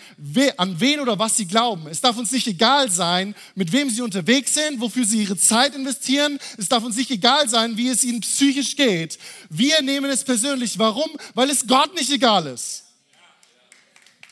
an 0.58 0.80
wen 0.80 1.02
oder 1.02 1.20
was 1.20 1.38
sie 1.38 1.46
glauben. 1.46 1.88
Es 1.88 2.02
darf 2.02 2.18
uns 2.18 2.32
nicht 2.32 2.48
egal 2.48 2.90
sein, 2.90 3.36
mit 3.56 3.72
wem 3.74 3.90
sie 3.90 4.02
unterwegs 4.02 4.54
sind, 4.54 4.80
wofür 4.80 5.06
sie 5.06 5.22
ihre 5.22 5.38
Zeit 5.38 5.76
investieren. 5.76 6.40
Es 6.58 6.70
darf 6.70 6.84
uns 6.84 6.96
nicht 6.96 7.12
egal 7.12 7.48
sein, 7.50 7.78
wie 7.78 7.90
es 7.90 8.04
ihnen 8.04 8.22
psychisch 8.22 8.76
geht. 8.76 9.20
Wir 9.50 9.82
nehmen 9.82 10.10
es 10.10 10.24
persönlich. 10.24 10.80
Warum? 10.80 11.12
Weil 11.36 11.50
es 11.50 11.68
Gott 11.68 11.94
nicht 11.94 12.10
egal 12.10 12.48
ist. 12.48 12.86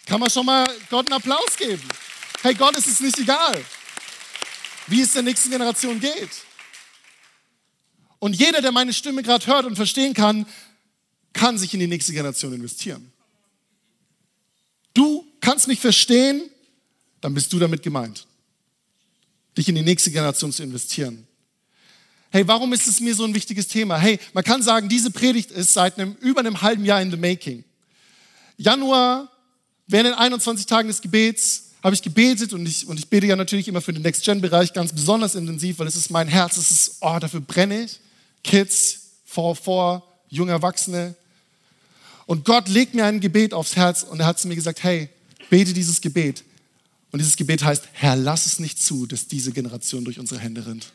Kann 0.07 0.19
man 0.19 0.29
schon 0.29 0.45
mal 0.45 0.67
Gott 0.89 1.05
einen 1.05 1.13
Applaus 1.13 1.57
geben? 1.57 1.83
Hey, 2.41 2.55
Gott 2.55 2.75
ist 2.75 2.87
es 2.87 3.01
nicht 3.01 3.19
egal, 3.19 3.63
wie 4.87 5.01
es 5.01 5.13
der 5.13 5.21
nächsten 5.21 5.49
Generation 5.49 5.99
geht. 5.99 6.29
Und 8.19 8.35
jeder, 8.35 8.61
der 8.61 8.71
meine 8.71 8.93
Stimme 8.93 9.23
gerade 9.23 9.45
hört 9.47 9.65
und 9.65 9.75
verstehen 9.75 10.13
kann, 10.13 10.45
kann 11.33 11.57
sich 11.57 11.73
in 11.73 11.79
die 11.79 11.87
nächste 11.87 12.13
Generation 12.13 12.53
investieren. 12.53 13.11
Du 14.93 15.25
kannst 15.39 15.67
mich 15.67 15.79
verstehen, 15.79 16.49
dann 17.21 17.33
bist 17.33 17.51
du 17.53 17.59
damit 17.59 17.81
gemeint, 17.81 18.27
dich 19.57 19.67
in 19.69 19.75
die 19.75 19.81
nächste 19.81 20.11
Generation 20.11 20.51
zu 20.51 20.63
investieren. 20.63 21.27
Hey, 22.29 22.47
warum 22.47 22.71
ist 22.73 22.87
es 22.87 22.99
mir 22.99 23.13
so 23.13 23.25
ein 23.25 23.35
wichtiges 23.35 23.67
Thema? 23.67 23.97
Hey, 23.97 24.19
man 24.33 24.43
kann 24.43 24.61
sagen, 24.61 24.87
diese 24.87 25.11
Predigt 25.11 25.51
ist 25.51 25.73
seit 25.73 25.97
einem, 25.97 26.15
über 26.21 26.39
einem 26.39 26.61
halben 26.61 26.85
Jahr 26.85 27.01
in 27.01 27.11
the 27.11 27.17
making. 27.17 27.63
Januar, 28.57 29.29
während 29.87 30.11
den 30.11 30.13
21 30.13 30.65
Tagen 30.65 30.87
des 30.87 31.01
Gebets, 31.01 31.70
habe 31.83 31.95
ich 31.95 32.01
gebetet 32.01 32.53
und 32.53 32.65
ich, 32.65 32.87
und 32.87 32.99
ich 32.99 33.07
bete 33.07 33.25
ja 33.27 33.35
natürlich 33.35 33.67
immer 33.67 33.81
für 33.81 33.93
den 33.93 34.03
Next-Gen-Bereich 34.03 34.73
ganz 34.73 34.93
besonders 34.93 35.35
intensiv, 35.35 35.79
weil 35.79 35.87
es 35.87 35.95
ist 35.95 36.11
mein 36.11 36.27
Herz, 36.27 36.57
es 36.57 36.71
ist, 36.71 36.97
oh, 37.01 37.17
dafür 37.19 37.41
brenne 37.41 37.85
ich. 37.85 37.99
Kids, 38.43 38.99
vor, 39.25 40.03
junge 40.29 40.51
Erwachsene. 40.51 41.15
Und 42.25 42.45
Gott 42.45 42.69
legt 42.69 42.93
mir 42.93 43.05
ein 43.05 43.19
Gebet 43.19 43.53
aufs 43.53 43.75
Herz 43.75 44.03
und 44.03 44.19
er 44.19 44.25
hat 44.27 44.39
zu 44.39 44.47
mir 44.47 44.55
gesagt, 44.55 44.83
hey, 44.83 45.09
bete 45.49 45.73
dieses 45.73 46.01
Gebet. 46.01 46.43
Und 47.11 47.19
dieses 47.19 47.35
Gebet 47.35 47.63
heißt, 47.63 47.89
Herr, 47.93 48.15
lass 48.15 48.45
es 48.45 48.59
nicht 48.59 48.81
zu, 48.81 49.05
dass 49.05 49.27
diese 49.27 49.51
Generation 49.51 50.05
durch 50.05 50.19
unsere 50.19 50.39
Hände 50.39 50.65
rinnt. 50.65 50.93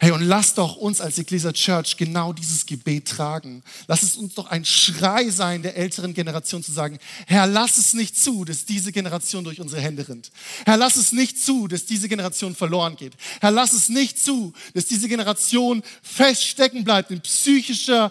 Hey, 0.00 0.10
und 0.10 0.22
lass 0.22 0.54
doch 0.54 0.76
uns 0.76 1.00
als 1.00 1.18
Ecclesia 1.18 1.52
Church 1.52 1.96
genau 1.96 2.32
dieses 2.32 2.66
Gebet 2.66 3.08
tragen. 3.08 3.62
Lass 3.86 4.02
es 4.02 4.16
uns 4.16 4.34
doch 4.34 4.46
ein 4.46 4.64
Schrei 4.64 5.30
sein 5.30 5.62
der 5.62 5.76
älteren 5.76 6.14
Generation 6.14 6.62
zu 6.62 6.72
sagen, 6.72 6.98
Herr, 7.26 7.46
lass 7.46 7.78
es 7.78 7.94
nicht 7.94 8.16
zu, 8.16 8.44
dass 8.44 8.64
diese 8.64 8.92
Generation 8.92 9.44
durch 9.44 9.60
unsere 9.60 9.80
Hände 9.80 10.08
rinnt. 10.08 10.30
Herr, 10.64 10.76
lass 10.76 10.96
es 10.96 11.12
nicht 11.12 11.42
zu, 11.42 11.68
dass 11.68 11.86
diese 11.86 12.08
Generation 12.08 12.54
verloren 12.54 12.96
geht. 12.96 13.14
Herr, 13.40 13.50
lass 13.50 13.72
es 13.72 13.88
nicht 13.88 14.18
zu, 14.22 14.52
dass 14.74 14.86
diese 14.86 15.08
Generation 15.08 15.82
feststecken 16.02 16.84
bleibt 16.84 17.10
in 17.10 17.20
psychischer 17.20 18.10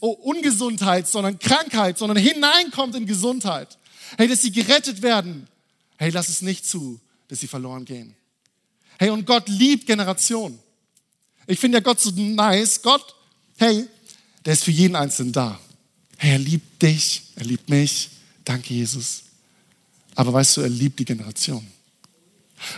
Ungesundheit, 0.00 1.08
sondern 1.08 1.38
Krankheit, 1.38 1.98
sondern 1.98 2.18
hineinkommt 2.18 2.94
in 2.94 3.06
Gesundheit. 3.06 3.78
Hey, 4.16 4.28
dass 4.28 4.42
sie 4.42 4.52
gerettet 4.52 5.02
werden. 5.02 5.48
Hey, 5.96 6.10
lass 6.10 6.28
es 6.28 6.42
nicht 6.42 6.66
zu, 6.66 7.00
dass 7.28 7.40
sie 7.40 7.46
verloren 7.46 7.84
gehen. 7.84 8.16
Hey, 8.98 9.10
und 9.10 9.26
Gott 9.26 9.48
liebt 9.48 9.86
Generationen. 9.86 10.58
Ich 11.50 11.58
finde 11.58 11.78
ja 11.78 11.82
Gott 11.82 11.98
so 11.98 12.10
nice. 12.12 12.80
Gott, 12.80 13.14
hey, 13.58 13.88
der 14.44 14.52
ist 14.52 14.62
für 14.62 14.70
jeden 14.70 14.94
Einzelnen 14.94 15.32
da. 15.32 15.58
Hey, 16.16 16.32
er 16.32 16.38
liebt 16.38 16.80
dich, 16.80 17.22
er 17.34 17.44
liebt 17.44 17.68
mich. 17.68 18.10
Danke, 18.44 18.72
Jesus. 18.72 19.22
Aber 20.14 20.32
weißt 20.32 20.56
du, 20.56 20.60
er 20.60 20.68
liebt 20.68 21.00
die 21.00 21.04
Generation. 21.04 21.66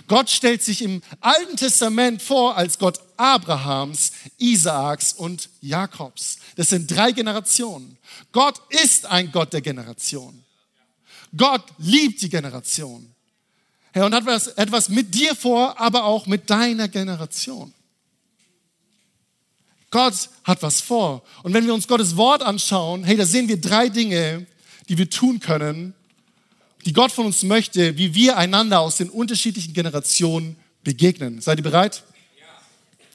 Gott 0.09 0.31
stellt 0.31 0.63
sich 0.63 0.81
im 0.81 1.03
Alten 1.21 1.57
Testament 1.57 2.23
vor 2.23 2.57
als 2.57 2.79
Gott 2.79 2.99
Abrahams, 3.19 4.13
Isaaks 4.39 5.13
und 5.13 5.51
Jakobs. 5.61 6.39
Das 6.57 6.71
sind 6.71 6.91
drei 6.91 7.13
Generationen. 7.13 7.99
Gott 8.31 8.59
ist 8.71 9.05
ein 9.05 9.31
Gott 9.33 9.53
der 9.53 9.61
Generation. 9.61 10.43
Gott 11.37 11.65
liebt 11.77 12.23
die 12.23 12.31
Generation. 12.31 13.13
Herr, 13.93 14.07
und 14.07 14.15
hat 14.15 14.57
etwas 14.57 14.89
mit 14.89 15.15
dir 15.15 15.35
vor, 15.35 15.79
aber 15.79 16.05
auch 16.05 16.27
mit 16.27 16.49
deiner 16.49 16.89
Generation. 16.89 17.75
Gott 19.93 20.31
hat 20.43 20.63
was 20.63 20.81
vor. 20.81 21.23
Und 21.45 21.55
wenn 21.55 21.65
wir 21.65 21.73
uns 21.73 21.87
Gottes 21.87 22.17
Wort 22.17 22.43
anschauen, 22.43 23.05
hey, 23.05 23.17
da 23.17 23.25
sehen 23.25 23.47
wir 23.47 23.61
drei 23.61 23.89
Dinge, 23.89 24.47
die 24.89 24.99
wir 24.99 25.09
tun 25.09 25.39
können, 25.39 25.95
die 26.85 26.93
Gott 26.93 27.13
von 27.13 27.27
uns 27.27 27.45
möchte, 27.45 27.97
wie 27.97 28.15
wir 28.15 28.37
einander 28.37 28.81
aus 28.81 28.97
den 28.97 29.11
unterschiedlichen 29.11 29.73
Generationen 29.73 30.57
begegnen. 30.83 31.41
Seid 31.41 31.59
ihr 31.59 31.63
bereit? 31.63 32.03
Ja. 32.37 32.47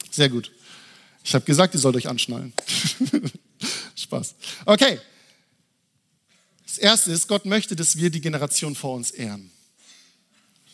Sehr 0.09 0.29
gut. 0.29 0.51
Ich 1.23 1.33
habe 1.35 1.43
gesagt, 1.43 1.73
ihr 1.73 1.79
sollt 1.81 1.97
euch 1.97 2.07
anschnallen. 2.07 2.53
Spaß. 3.95 4.35
Okay. 4.65 4.99
Das 6.65 6.77
erste 6.77 7.11
ist, 7.11 7.27
Gott 7.27 7.45
möchte, 7.45 7.75
dass 7.75 7.97
wir 7.97 8.09
die 8.09 8.21
Generation 8.21 8.75
vor 8.75 8.95
uns 8.95 9.11
ehren. 9.11 9.51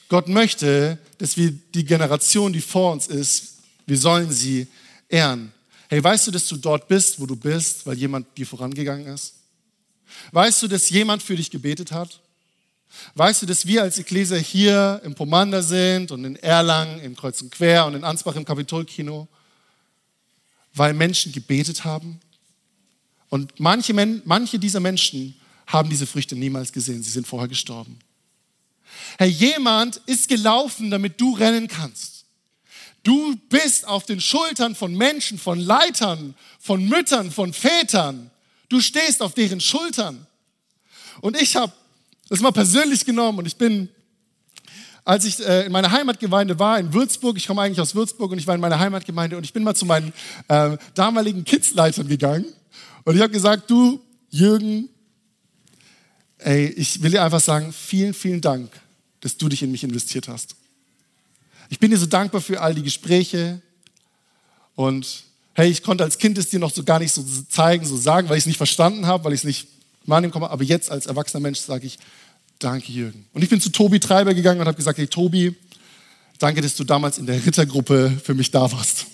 Gott 0.09 0.27
möchte, 0.27 0.99
dass 1.17 1.37
wir 1.37 1.51
die 1.73 1.85
Generation, 1.85 2.53
die 2.53 2.61
vor 2.61 2.91
uns 2.91 3.07
ist, 3.07 3.53
wir 3.87 3.97
sollen 3.97 4.31
sie 4.31 4.67
ehren. 5.09 5.53
Hey, 5.93 6.03
weißt 6.03 6.25
du, 6.25 6.31
dass 6.31 6.47
du 6.47 6.57
dort 6.57 6.87
bist, 6.87 7.19
wo 7.19 7.27
du 7.27 7.35
bist, 7.35 7.85
weil 7.85 7.95
jemand 7.95 8.35
dir 8.35 8.47
vorangegangen 8.47 9.05
ist? 9.05 9.35
Weißt 10.31 10.63
du, 10.63 10.67
dass 10.67 10.89
jemand 10.89 11.21
für 11.21 11.35
dich 11.35 11.51
gebetet 11.51 11.91
hat? 11.91 12.19
Weißt 13.13 13.43
du, 13.43 13.45
dass 13.45 13.67
wir 13.67 13.83
als 13.83 13.99
Ekklesia 13.99 14.37
hier 14.37 14.99
im 15.03 15.13
Pomander 15.13 15.61
sind 15.61 16.11
und 16.11 16.25
in 16.25 16.35
Erlangen, 16.37 16.99
im 17.01 17.15
Kreuz 17.15 17.43
und 17.43 17.51
Quer 17.51 17.85
und 17.85 17.93
in 17.93 18.03
Ansbach 18.03 18.35
im 18.35 18.43
Kapitolkino, 18.43 19.27
weil 20.73 20.95
Menschen 20.95 21.31
gebetet 21.31 21.85
haben? 21.85 22.19
Und 23.29 23.59
manche, 23.59 23.93
manche 23.93 24.57
dieser 24.57 24.79
Menschen 24.79 25.35
haben 25.67 25.91
diese 25.91 26.07
Früchte 26.07 26.35
niemals 26.35 26.73
gesehen. 26.73 27.03
Sie 27.03 27.11
sind 27.11 27.27
vorher 27.27 27.47
gestorben. 27.47 27.99
Herr, 29.19 29.27
jemand 29.27 29.97
ist 30.07 30.27
gelaufen, 30.27 30.89
damit 30.89 31.21
du 31.21 31.35
rennen 31.35 31.67
kannst. 31.67 32.12
Du 33.03 33.35
bist 33.49 33.85
auf 33.85 34.05
den 34.05 34.21
Schultern 34.21 34.75
von 34.75 34.95
Menschen, 34.95 35.37
von 35.37 35.59
Leitern, 35.59 36.35
von 36.59 36.87
Müttern, 36.87 37.31
von 37.31 37.53
Vätern. 37.53 38.31
Du 38.69 38.79
stehst 38.79 39.21
auf 39.21 39.33
deren 39.33 39.59
Schultern. 39.59 40.25
Und 41.19 41.39
ich 41.39 41.57
habe 41.57 41.73
das 42.29 42.39
mal 42.39 42.51
persönlich 42.51 43.05
genommen 43.05 43.39
und 43.39 43.45
ich 43.45 43.57
bin, 43.57 43.89
als 45.03 45.25
ich 45.25 45.45
äh, 45.45 45.65
in 45.65 45.71
meiner 45.71 45.91
Heimatgemeinde 45.91 46.57
war, 46.57 46.79
in 46.79 46.93
Würzburg, 46.93 47.35
ich 47.37 47.45
komme 47.45 47.61
eigentlich 47.61 47.81
aus 47.81 47.93
Würzburg 47.93 48.31
und 48.31 48.37
ich 48.37 48.47
war 48.47 48.55
in 48.55 48.61
meiner 48.61 48.79
Heimatgemeinde 48.79 49.37
und 49.37 49.43
ich 49.43 49.51
bin 49.51 49.63
mal 49.63 49.75
zu 49.75 49.85
meinen 49.85 50.13
äh, 50.47 50.77
damaligen 50.95 51.43
Kidsleitern 51.43 52.07
gegangen 52.07 52.45
und 53.03 53.15
ich 53.15 53.21
habe 53.21 53.31
gesagt, 53.31 53.69
du 53.69 54.01
Jürgen, 54.29 54.89
ey, 56.37 56.67
ich 56.67 57.03
will 57.03 57.11
dir 57.11 57.23
einfach 57.23 57.41
sagen, 57.41 57.73
vielen, 57.73 58.13
vielen 58.13 58.41
Dank, 58.41 58.71
dass 59.19 59.37
du 59.37 59.49
dich 59.49 59.61
in 59.61 59.71
mich 59.71 59.83
investiert 59.83 60.29
hast. 60.29 60.55
Ich 61.73 61.79
bin 61.79 61.89
dir 61.89 61.97
so 61.97 62.05
dankbar 62.05 62.39
für 62.39 62.61
all 62.61 62.75
die 62.75 62.83
Gespräche 62.83 63.59
und 64.75 65.23
hey, 65.53 65.71
ich 65.71 65.81
konnte 65.81 66.03
als 66.03 66.19
Kind 66.19 66.37
es 66.37 66.49
dir 66.49 66.59
noch 66.59 66.71
so 66.71 66.83
gar 66.83 66.99
nicht 66.99 67.11
so 67.11 67.25
zeigen, 67.49 67.83
so 67.83 67.97
sagen, 67.97 68.29
weil 68.29 68.37
ich 68.37 68.43
es 68.43 68.45
nicht 68.45 68.57
verstanden 68.57 69.07
habe, 69.07 69.23
weil 69.23 69.33
ich 69.33 69.39
es 69.39 69.43
nicht 69.43 69.67
wahrnehmen 70.05 70.31
konnte. 70.31 70.51
Aber 70.51 70.63
jetzt 70.63 70.91
als 70.91 71.07
erwachsener 71.07 71.41
Mensch 71.41 71.57
sage 71.57 71.87
ich, 71.87 71.97
danke 72.59 72.91
Jürgen. 72.91 73.25
Und 73.33 73.41
ich 73.41 73.49
bin 73.49 73.59
zu 73.59 73.71
Tobi 73.71 73.99
Treiber 73.99 74.35
gegangen 74.35 74.61
und 74.61 74.67
habe 74.67 74.77
gesagt, 74.77 74.99
hey 74.99 75.07
Tobi, 75.07 75.55
danke, 76.37 76.61
dass 76.61 76.75
du 76.75 76.83
damals 76.83 77.17
in 77.17 77.25
der 77.25 77.43
Rittergruppe 77.43 78.21
für 78.23 78.35
mich 78.35 78.51
da 78.51 78.71
warst, 78.71 79.07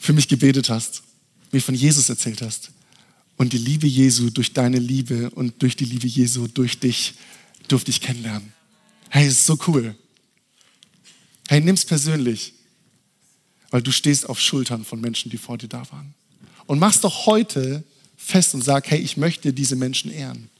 für 0.00 0.14
mich 0.14 0.26
gebetet 0.26 0.68
hast, 0.68 1.04
mir 1.52 1.62
von 1.62 1.76
Jesus 1.76 2.08
erzählt 2.08 2.42
hast. 2.42 2.70
Und 3.36 3.52
die 3.52 3.58
Liebe 3.58 3.86
Jesu 3.86 4.30
durch 4.30 4.52
deine 4.52 4.80
Liebe 4.80 5.30
und 5.30 5.62
durch 5.62 5.76
die 5.76 5.84
Liebe 5.84 6.08
Jesu 6.08 6.48
durch 6.48 6.80
dich 6.80 7.14
durfte 7.68 7.92
ich 7.92 8.00
kennenlernen. 8.00 8.52
Hey, 9.10 9.28
es 9.28 9.34
ist 9.34 9.46
so 9.46 9.56
cool. 9.68 9.94
Hey, 11.48 11.60
nimm's 11.60 11.84
persönlich, 11.84 12.54
weil 13.70 13.82
du 13.82 13.92
stehst 13.92 14.28
auf 14.28 14.40
Schultern 14.40 14.84
von 14.84 15.00
Menschen, 15.00 15.30
die 15.30 15.38
vor 15.38 15.58
dir 15.58 15.68
da 15.68 15.90
waren. 15.90 16.14
Und 16.66 16.78
mach's 16.78 17.00
doch 17.00 17.26
heute 17.26 17.84
fest 18.16 18.54
und 18.54 18.62
sag, 18.62 18.90
hey, 18.90 18.98
ich 18.98 19.16
möchte 19.16 19.52
diese 19.52 19.76
Menschen 19.76 20.10
ehren. 20.10 20.50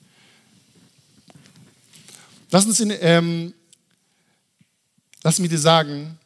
Lass 2.51 2.65
uns 2.65 2.79
in, 2.79 2.93
ähm, 3.01 3.53
lass 5.23 5.41
mich 5.41 5.51
dir 5.51 5.59
sagen, 5.59 6.19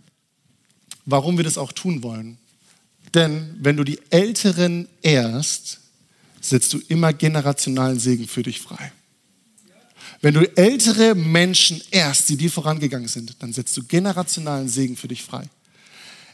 warum 1.07 1.39
wir 1.39 1.45
das 1.45 1.57
auch 1.57 1.73
tun 1.73 2.03
wollen. 2.03 2.37
Denn 3.15 3.57
wenn 3.59 3.77
du 3.77 3.85
die 3.85 4.01
Älteren 4.11 4.87
ehrst, 5.03 5.81
setzt 6.41 6.73
du 6.73 6.79
immer 6.89 7.13
generationalen 7.13 7.99
Segen 7.99 8.29
für 8.29 8.43
dich 8.43 8.61
frei. 8.61 8.93
Wenn 10.21 10.35
du 10.35 10.57
ältere 10.57 11.15
Menschen 11.15 11.83
erst, 11.91 12.29
die 12.29 12.37
dir 12.37 12.51
vorangegangen 12.51 13.09
sind, 13.09 13.37
dann 13.41 13.53
setzt 13.53 13.77
du 13.77 13.85
generationalen 13.85 14.69
Segen 14.69 14.97
für 14.97 15.09
dich 15.09 15.23
frei. 15.23 15.49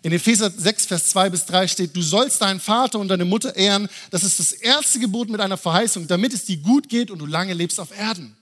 In 0.02 0.12
Epheser 0.12 0.50
6, 0.50 0.86
Vers 0.86 1.06
2 1.10 1.30
bis 1.30 1.46
3 1.46 1.66
steht, 1.66 1.96
du 1.96 2.02
sollst 2.02 2.40
deinen 2.40 2.60
Vater 2.60 2.98
und 2.98 3.08
deine 3.08 3.24
Mutter 3.24 3.56
ehren. 3.56 3.88
Das 4.10 4.22
ist 4.22 4.38
das 4.38 4.52
erste 4.52 5.00
Gebot 5.00 5.28
mit 5.28 5.40
einer 5.40 5.56
Verheißung, 5.56 6.06
damit 6.06 6.32
es 6.32 6.44
dir 6.44 6.58
gut 6.58 6.88
geht 6.88 7.10
und 7.10 7.18
du 7.18 7.26
lange 7.26 7.54
lebst 7.54 7.80
auf 7.80 7.96
Erden. 7.96 8.36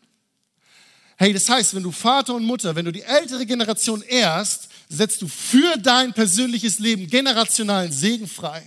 Hey, 1.17 1.33
das 1.33 1.49
heißt, 1.49 1.75
wenn 1.75 1.83
du 1.83 1.93
Vater 1.93 2.35
und 2.35 2.45
Mutter, 2.45 2.75
wenn 2.75 2.85
du 2.85 2.93
die 2.93 3.03
ältere 3.03 3.47
Generation 3.47 4.03
ehrst, 4.03 4.69
setzt 4.89 5.23
du 5.23 5.29
für 5.29 5.77
dein 5.79 6.13
persönliches 6.13 6.81
Leben 6.81 7.09
generationalen 7.09 7.93
Segen 7.93 8.27
frei. 8.27 8.63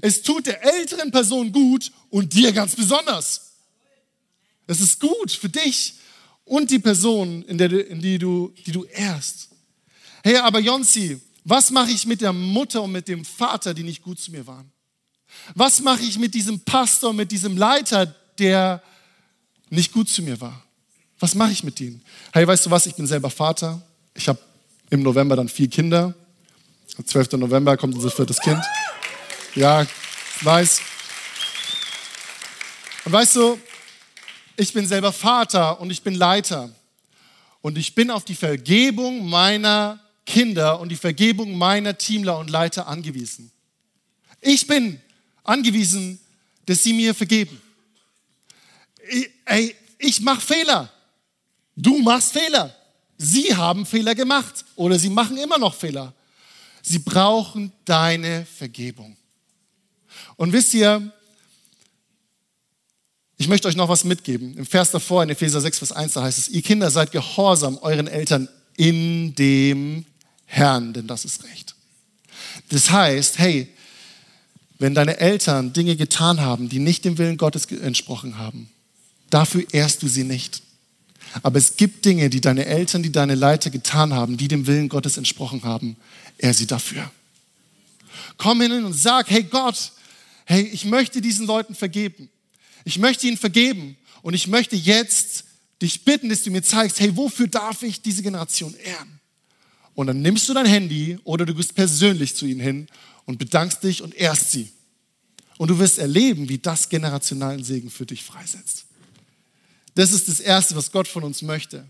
Es 0.00 0.22
tut 0.22 0.46
der 0.46 0.62
älteren 0.62 1.10
Person 1.10 1.52
gut 1.52 1.90
und 2.10 2.32
dir 2.32 2.52
ganz 2.52 2.76
besonders. 2.76 3.47
Es 4.68 4.80
ist 4.80 5.00
gut 5.00 5.32
für 5.32 5.48
dich 5.48 5.94
und 6.44 6.70
die 6.70 6.78
Person, 6.78 7.42
in, 7.44 7.58
der, 7.58 7.88
in 7.88 8.00
die, 8.00 8.18
du, 8.18 8.52
die 8.66 8.70
du 8.70 8.84
ehrst. 8.84 9.48
Hey, 10.22 10.36
aber 10.36 10.60
Jonsi, 10.60 11.20
was 11.44 11.70
mache 11.70 11.90
ich 11.90 12.06
mit 12.06 12.20
der 12.20 12.34
Mutter 12.34 12.82
und 12.82 12.92
mit 12.92 13.08
dem 13.08 13.24
Vater, 13.24 13.72
die 13.72 13.82
nicht 13.82 14.02
gut 14.02 14.20
zu 14.20 14.30
mir 14.30 14.46
waren? 14.46 14.70
Was 15.54 15.80
mache 15.80 16.02
ich 16.02 16.18
mit 16.18 16.34
diesem 16.34 16.60
Pastor, 16.60 17.14
mit 17.14 17.32
diesem 17.32 17.56
Leiter, 17.56 18.14
der 18.38 18.82
nicht 19.70 19.92
gut 19.92 20.10
zu 20.10 20.22
mir 20.22 20.38
war? 20.38 20.62
Was 21.18 21.34
mache 21.34 21.52
ich 21.52 21.64
mit 21.64 21.80
denen? 21.80 22.02
Hey, 22.32 22.46
weißt 22.46 22.66
du 22.66 22.70
was? 22.70 22.86
Ich 22.86 22.94
bin 22.94 23.06
selber 23.06 23.30
Vater. 23.30 23.80
Ich 24.14 24.28
habe 24.28 24.38
im 24.90 25.02
November 25.02 25.34
dann 25.34 25.48
vier 25.48 25.68
Kinder. 25.68 26.14
Am 26.98 27.06
12. 27.06 27.32
November 27.32 27.76
kommt 27.78 27.94
unser 27.94 28.10
viertes 28.10 28.38
Kind. 28.38 28.62
Ja, 29.54 29.86
nice. 30.42 30.80
Und 33.06 33.12
weißt 33.12 33.36
du, 33.36 33.58
ich 34.58 34.72
bin 34.72 34.86
selber 34.86 35.12
Vater 35.12 35.80
und 35.80 35.90
ich 35.90 36.02
bin 36.02 36.14
Leiter. 36.14 36.68
Und 37.60 37.78
ich 37.78 37.94
bin 37.94 38.10
auf 38.10 38.24
die 38.24 38.34
Vergebung 38.34 39.28
meiner 39.28 40.00
Kinder 40.26 40.80
und 40.80 40.88
die 40.88 40.96
Vergebung 40.96 41.56
meiner 41.56 41.96
Teamler 41.96 42.38
und 42.38 42.50
Leiter 42.50 42.88
angewiesen. 42.88 43.52
Ich 44.40 44.66
bin 44.66 45.00
angewiesen, 45.44 46.18
dass 46.66 46.82
sie 46.82 46.92
mir 46.92 47.14
vergeben. 47.14 47.60
Ich, 49.08 49.30
ey, 49.44 49.76
ich 49.98 50.20
mache 50.20 50.40
Fehler. 50.40 50.90
Du 51.76 51.98
machst 52.00 52.32
Fehler. 52.32 52.74
Sie 53.16 53.54
haben 53.54 53.86
Fehler 53.86 54.16
gemacht 54.16 54.64
oder 54.74 54.98
sie 54.98 55.10
machen 55.10 55.36
immer 55.36 55.58
noch 55.58 55.74
Fehler. 55.74 56.12
Sie 56.82 56.98
brauchen 56.98 57.72
deine 57.84 58.44
Vergebung. 58.44 59.16
Und 60.34 60.52
wisst 60.52 60.74
ihr, 60.74 61.12
ich 63.38 63.46
möchte 63.46 63.68
euch 63.68 63.76
noch 63.76 63.88
was 63.88 64.04
mitgeben. 64.04 64.58
Im 64.58 64.66
Vers 64.66 64.90
davor, 64.90 65.22
in 65.22 65.30
Epheser 65.30 65.60
6, 65.60 65.78
Vers 65.78 65.92
1, 65.92 66.12
da 66.12 66.22
heißt 66.22 66.38
es, 66.38 66.48
ihr 66.48 66.60
Kinder 66.60 66.90
seid 66.90 67.12
gehorsam 67.12 67.78
euren 67.78 68.08
Eltern 68.08 68.48
in 68.76 69.34
dem 69.36 70.04
Herrn, 70.46 70.92
denn 70.92 71.06
das 71.06 71.24
ist 71.24 71.44
Recht. 71.44 71.76
Das 72.70 72.90
heißt, 72.90 73.38
hey, 73.38 73.68
wenn 74.78 74.94
deine 74.94 75.18
Eltern 75.18 75.72
Dinge 75.72 75.96
getan 75.96 76.40
haben, 76.40 76.68
die 76.68 76.80
nicht 76.80 77.04
dem 77.04 77.16
Willen 77.16 77.36
Gottes 77.36 77.66
entsprochen 77.66 78.38
haben, 78.38 78.70
dafür 79.30 79.64
ehrst 79.72 80.02
du 80.02 80.08
sie 80.08 80.24
nicht. 80.24 80.62
Aber 81.42 81.58
es 81.58 81.76
gibt 81.76 82.04
Dinge, 82.04 82.30
die 82.30 82.40
deine 82.40 82.66
Eltern, 82.66 83.02
die 83.02 83.12
deine 83.12 83.34
Leiter 83.34 83.70
getan 83.70 84.14
haben, 84.14 84.36
die 84.36 84.48
dem 84.48 84.66
Willen 84.66 84.88
Gottes 84.88 85.16
entsprochen 85.16 85.62
haben. 85.62 85.96
Er 86.38 86.54
sie 86.54 86.66
dafür. 86.66 87.10
Komm 88.36 88.60
hin 88.60 88.84
und 88.84 88.94
sag, 88.94 89.30
hey 89.30 89.44
Gott, 89.44 89.92
hey, 90.44 90.62
ich 90.62 90.84
möchte 90.84 91.20
diesen 91.20 91.46
Leuten 91.46 91.74
vergeben. 91.74 92.30
Ich 92.84 92.98
möchte 92.98 93.26
ihnen 93.26 93.36
vergeben 93.36 93.96
und 94.22 94.34
ich 94.34 94.46
möchte 94.46 94.76
jetzt 94.76 95.44
dich 95.80 96.04
bitten, 96.04 96.28
dass 96.28 96.42
du 96.42 96.50
mir 96.50 96.62
zeigst, 96.62 97.00
hey, 97.00 97.16
wofür 97.16 97.46
darf 97.46 97.82
ich 97.82 98.02
diese 98.02 98.22
Generation 98.22 98.74
ehren? 98.74 99.20
Und 99.94 100.06
dann 100.06 100.22
nimmst 100.22 100.48
du 100.48 100.54
dein 100.54 100.66
Handy 100.66 101.18
oder 101.24 101.44
du 101.44 101.54
gehst 101.54 101.74
persönlich 101.74 102.34
zu 102.34 102.46
ihnen 102.46 102.60
hin 102.60 102.86
und 103.24 103.38
bedankst 103.38 103.82
dich 103.82 104.02
und 104.02 104.14
ehrst 104.14 104.52
sie. 104.52 104.70
Und 105.56 105.68
du 105.68 105.78
wirst 105.78 105.98
erleben, 105.98 106.48
wie 106.48 106.58
das 106.58 106.88
generationalen 106.88 107.64
Segen 107.64 107.90
für 107.90 108.06
dich 108.06 108.22
freisetzt. 108.22 108.84
Das 109.96 110.12
ist 110.12 110.28
das 110.28 110.38
Erste, 110.38 110.76
was 110.76 110.92
Gott 110.92 111.08
von 111.08 111.24
uns 111.24 111.42
möchte. 111.42 111.84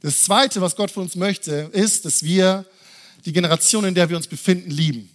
Das 0.00 0.24
Zweite, 0.24 0.60
was 0.60 0.74
Gott 0.74 0.90
von 0.90 1.04
uns 1.04 1.14
möchte, 1.14 1.70
ist, 1.72 2.04
dass 2.04 2.24
wir 2.24 2.66
die 3.24 3.32
Generation, 3.32 3.84
in 3.84 3.94
der 3.94 4.08
wir 4.08 4.16
uns 4.16 4.26
befinden, 4.26 4.70
lieben. 4.70 5.08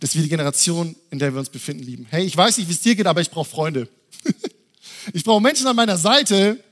Dass 0.00 0.14
wir 0.14 0.22
die 0.22 0.28
Generation, 0.28 0.94
in 1.10 1.18
der 1.18 1.32
wir 1.32 1.38
uns 1.38 1.48
befinden, 1.48 1.82
lieben. 1.82 2.06
Hey, 2.10 2.24
ich 2.26 2.36
weiß 2.36 2.58
nicht, 2.58 2.68
wie 2.68 2.72
es 2.72 2.80
dir 2.80 2.94
geht, 2.94 3.06
aber 3.06 3.20
ich 3.20 3.30
brauche 3.30 3.48
Freunde. 3.48 3.88
ich 5.12 5.24
brauche 5.24 5.40
Menschen 5.40 5.66
an 5.66 5.76
meiner 5.76 5.96
Seite, 5.96 6.62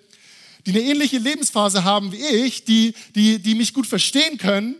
die 0.67 0.71
eine 0.71 0.81
ähnliche 0.81 1.19
Lebensphase 1.19 1.85
haben 1.85 2.13
wie 2.13 2.25
ich, 2.25 2.65
die, 2.65 2.95
die, 3.15 3.39
die 3.39 3.55
mich 3.55 3.75
gut 3.75 3.87
verstehen 3.87 4.39
können, 4.39 4.77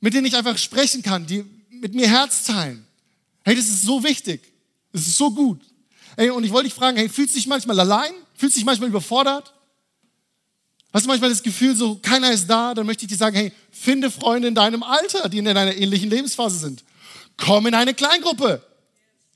mit 0.00 0.14
denen 0.14 0.26
ich 0.26 0.36
einfach 0.36 0.56
sprechen 0.58 1.02
kann, 1.02 1.26
die 1.26 1.44
mit 1.70 1.94
mir 1.94 2.08
Herz 2.08 2.44
teilen. 2.44 2.86
Hey, 3.44 3.54
das 3.54 3.66
ist 3.66 3.82
so 3.82 4.02
wichtig. 4.04 4.52
Das 4.92 5.02
ist 5.02 5.16
so 5.16 5.30
gut. 5.30 5.60
Hey, 6.16 6.30
und 6.30 6.44
ich 6.44 6.50
wollte 6.50 6.68
dich 6.68 6.74
fragen, 6.74 6.96
hey, 6.96 7.08
fühlst 7.08 7.34
du 7.34 7.38
dich 7.38 7.46
manchmal 7.46 7.78
allein? 7.80 8.12
Fühlst 8.34 8.56
du 8.56 8.60
dich 8.60 8.66
manchmal 8.66 8.88
überfordert? 8.88 9.54
Hast 10.92 11.04
du 11.04 11.08
manchmal 11.08 11.30
das 11.30 11.42
Gefühl, 11.42 11.76
so 11.76 11.96
keiner 11.96 12.32
ist 12.32 12.48
da? 12.48 12.74
Dann 12.74 12.84
möchte 12.84 13.04
ich 13.04 13.10
dir 13.10 13.16
sagen, 13.16 13.36
hey, 13.36 13.52
finde 13.70 14.10
Freunde 14.10 14.48
in 14.48 14.54
deinem 14.54 14.82
Alter, 14.82 15.28
die 15.28 15.38
in 15.38 15.46
einer 15.46 15.74
ähnlichen 15.74 16.10
Lebensphase 16.10 16.58
sind. 16.58 16.82
Komm 17.40 17.66
in 17.66 17.74
eine 17.74 17.94
Kleingruppe. 17.94 18.64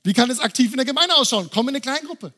Wie 0.04 0.12
kann 0.12 0.30
es 0.30 0.38
aktiv 0.38 0.70
in 0.70 0.76
der 0.76 0.86
Gemeinde 0.86 1.16
ausschauen? 1.16 1.48
Komm 1.52 1.68
in 1.68 1.74
eine 1.74 1.80
Kleingruppe. 1.80 2.32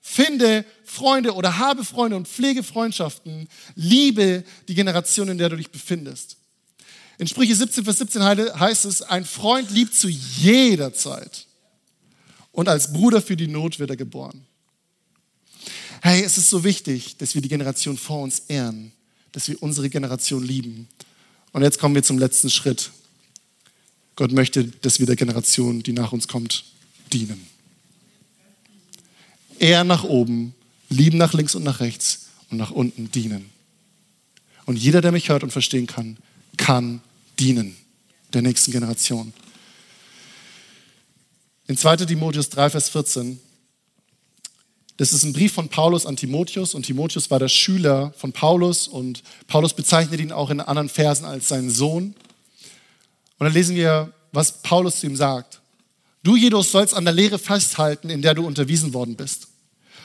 Finde 0.00 0.64
Freunde 0.84 1.34
oder 1.34 1.58
habe 1.58 1.84
Freunde 1.84 2.16
und 2.16 2.26
pflege 2.26 2.62
Freundschaften. 2.62 3.48
Liebe 3.76 4.42
die 4.66 4.74
Generation, 4.74 5.28
in 5.28 5.38
der 5.38 5.50
du 5.50 5.56
dich 5.56 5.70
befindest. 5.70 6.36
In 7.18 7.28
Sprüche 7.28 7.54
17, 7.54 7.84
Vers 7.84 7.98
17 7.98 8.22
heißt 8.58 8.84
es, 8.86 9.02
ein 9.02 9.24
Freund 9.24 9.70
liebt 9.70 9.94
zu 9.94 10.08
jeder 10.08 10.92
Zeit 10.92 11.46
und 12.50 12.68
als 12.68 12.92
Bruder 12.92 13.22
für 13.22 13.36
die 13.36 13.46
Not 13.46 13.78
wird 13.78 13.90
er 13.90 13.96
geboren. 13.96 14.44
Hey, 16.00 16.22
es 16.24 16.36
ist 16.36 16.50
so 16.50 16.64
wichtig, 16.64 17.16
dass 17.18 17.34
wir 17.34 17.42
die 17.42 17.48
Generation 17.48 17.96
vor 17.96 18.22
uns 18.22 18.40
ehren, 18.48 18.92
dass 19.30 19.46
wir 19.48 19.62
unsere 19.62 19.88
Generation 19.88 20.42
lieben. 20.42 20.88
Und 21.52 21.62
jetzt 21.62 21.78
kommen 21.78 21.94
wir 21.94 22.02
zum 22.02 22.18
letzten 22.18 22.50
Schritt. 22.50 22.90
Gott 24.16 24.32
möchte, 24.32 24.64
dass 24.64 24.98
wir 24.98 25.06
der 25.06 25.16
Generation, 25.16 25.82
die 25.82 25.92
nach 25.92 26.12
uns 26.12 26.28
kommt, 26.28 26.64
dienen. 27.12 27.46
Er 29.58 29.84
nach 29.84 30.04
oben, 30.04 30.54
lieben 30.88 31.18
nach 31.18 31.34
links 31.34 31.54
und 31.54 31.62
nach 31.62 31.80
rechts 31.80 32.28
und 32.50 32.58
nach 32.58 32.70
unten 32.70 33.10
dienen. 33.10 33.50
Und 34.66 34.76
jeder, 34.76 35.00
der 35.00 35.12
mich 35.12 35.28
hört 35.28 35.42
und 35.42 35.50
verstehen 35.50 35.86
kann, 35.86 36.18
kann 36.56 37.00
dienen 37.38 37.76
der 38.32 38.42
nächsten 38.42 38.72
Generation. 38.72 39.32
In 41.66 41.76
2 41.76 41.96
Timotheus 41.96 42.50
3, 42.50 42.70
Vers 42.70 42.88
14, 42.90 43.40
das 44.96 45.12
ist 45.12 45.24
ein 45.24 45.32
Brief 45.32 45.52
von 45.52 45.68
Paulus 45.68 46.06
an 46.06 46.16
Timotheus 46.16 46.74
und 46.74 46.84
Timotheus 46.84 47.30
war 47.30 47.38
der 47.38 47.48
Schüler 47.48 48.12
von 48.16 48.32
Paulus 48.32 48.86
und 48.88 49.22
Paulus 49.46 49.74
bezeichnet 49.74 50.20
ihn 50.20 50.32
auch 50.32 50.50
in 50.50 50.60
anderen 50.60 50.88
Versen 50.88 51.24
als 51.24 51.48
seinen 51.48 51.70
Sohn. 51.70 52.14
Und 53.42 53.46
dann 53.46 53.54
lesen 53.54 53.74
wir, 53.74 54.12
was 54.30 54.62
Paulus 54.62 55.00
zu 55.00 55.06
ihm 55.08 55.16
sagt. 55.16 55.60
Du 56.22 56.36
jedoch 56.36 56.62
sollst 56.62 56.94
an 56.94 57.04
der 57.04 57.12
Lehre 57.12 57.40
festhalten, 57.40 58.08
in 58.08 58.22
der 58.22 58.34
du 58.34 58.46
unterwiesen 58.46 58.94
worden 58.94 59.16
bist 59.16 59.48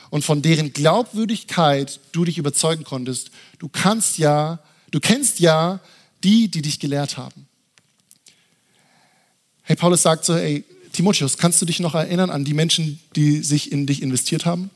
und 0.09 0.25
von 0.25 0.41
deren 0.41 0.73
Glaubwürdigkeit 0.73 1.99
du 2.13 2.25
dich 2.25 2.39
überzeugen 2.39 2.83
konntest. 2.83 3.29
Du 3.59 3.69
kannst 3.69 4.17
ja, 4.17 4.57
du 4.89 4.99
kennst 4.99 5.39
ja 5.39 5.79
die, 6.23 6.47
die 6.47 6.63
dich 6.63 6.79
gelehrt 6.79 7.17
haben. 7.17 7.47
Hey, 9.61 9.75
Paulus 9.75 10.01
sagt 10.01 10.25
so, 10.25 10.33
ey, 10.33 10.65
Timotheus, 10.91 11.37
kannst 11.37 11.61
du 11.61 11.67
dich 11.67 11.79
noch 11.79 11.93
erinnern 11.93 12.31
an 12.31 12.43
die 12.43 12.55
Menschen, 12.55 12.99
die 13.15 13.43
sich 13.43 13.71
in 13.71 13.85
dich 13.85 14.01
investiert 14.01 14.47
haben, 14.47 14.71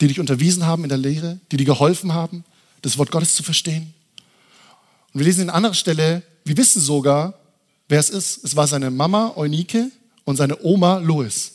die 0.00 0.08
dich 0.08 0.20
unterwiesen 0.20 0.64
haben 0.64 0.84
in 0.84 0.88
der 0.88 0.96
Lehre, 0.96 1.38
die 1.52 1.58
dir 1.58 1.66
geholfen 1.66 2.14
haben, 2.14 2.44
das 2.80 2.96
Wort 2.96 3.10
Gottes 3.10 3.34
zu 3.34 3.42
verstehen? 3.42 3.92
Und 5.12 5.20
wir 5.20 5.26
lesen 5.26 5.42
in 5.42 5.50
anderer 5.50 5.74
Stelle, 5.74 6.22
wir 6.46 6.56
wissen 6.56 6.80
sogar, 6.80 7.34
wer 7.90 8.00
es 8.00 8.10
ist. 8.10 8.44
Es 8.44 8.56
war 8.56 8.66
seine 8.66 8.90
Mama 8.90 9.34
Eunike 9.36 9.90
und 10.24 10.36
seine 10.36 10.62
Oma 10.64 10.98
Lois, 10.98 11.52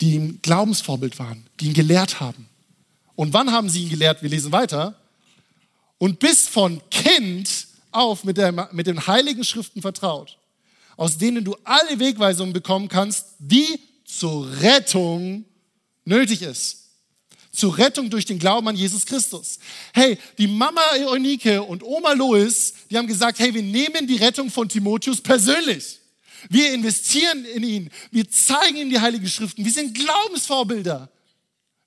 die 0.00 0.14
ihm 0.14 0.38
Glaubensvorbild 0.42 1.18
waren, 1.18 1.46
die 1.60 1.66
ihn 1.66 1.74
gelehrt 1.74 2.20
haben. 2.20 2.48
Und 3.14 3.32
wann 3.32 3.50
haben 3.50 3.68
sie 3.68 3.82
ihn 3.82 3.88
gelehrt? 3.88 4.22
Wir 4.22 4.30
lesen 4.30 4.52
weiter. 4.52 4.94
Und 5.98 6.18
bis 6.18 6.46
von 6.46 6.80
Kind 6.90 7.66
auf 7.90 8.24
mit, 8.24 8.36
der, 8.36 8.52
mit 8.72 8.86
den 8.86 9.06
heiligen 9.06 9.42
Schriften 9.42 9.80
vertraut 9.80 10.36
aus 10.96 11.18
denen 11.18 11.44
du 11.44 11.56
alle 11.64 11.98
Wegweisungen 11.98 12.52
bekommen 12.52 12.88
kannst, 12.88 13.34
die 13.38 13.78
zur 14.04 14.50
Rettung 14.60 15.44
nötig 16.04 16.42
ist. 16.42 16.85
Zur 17.56 17.78
Rettung 17.78 18.10
durch 18.10 18.26
den 18.26 18.38
Glauben 18.38 18.68
an 18.68 18.76
Jesus 18.76 19.06
Christus. 19.06 19.58
Hey, 19.94 20.18
die 20.36 20.46
Mama 20.46 20.82
Eunike 21.06 21.62
und 21.62 21.82
Oma 21.82 22.12
Lois, 22.12 22.74
die 22.90 22.98
haben 22.98 23.06
gesagt, 23.06 23.38
hey, 23.38 23.54
wir 23.54 23.62
nehmen 23.62 24.06
die 24.06 24.16
Rettung 24.16 24.50
von 24.50 24.68
Timotheus 24.68 25.22
persönlich. 25.22 25.98
Wir 26.50 26.74
investieren 26.74 27.46
in 27.46 27.62
ihn. 27.62 27.90
Wir 28.10 28.30
zeigen 28.30 28.76
ihm 28.76 28.90
die 28.90 29.00
Heiligen 29.00 29.26
Schriften. 29.26 29.64
Wir 29.64 29.72
sind 29.72 29.94
Glaubensvorbilder. 29.94 31.10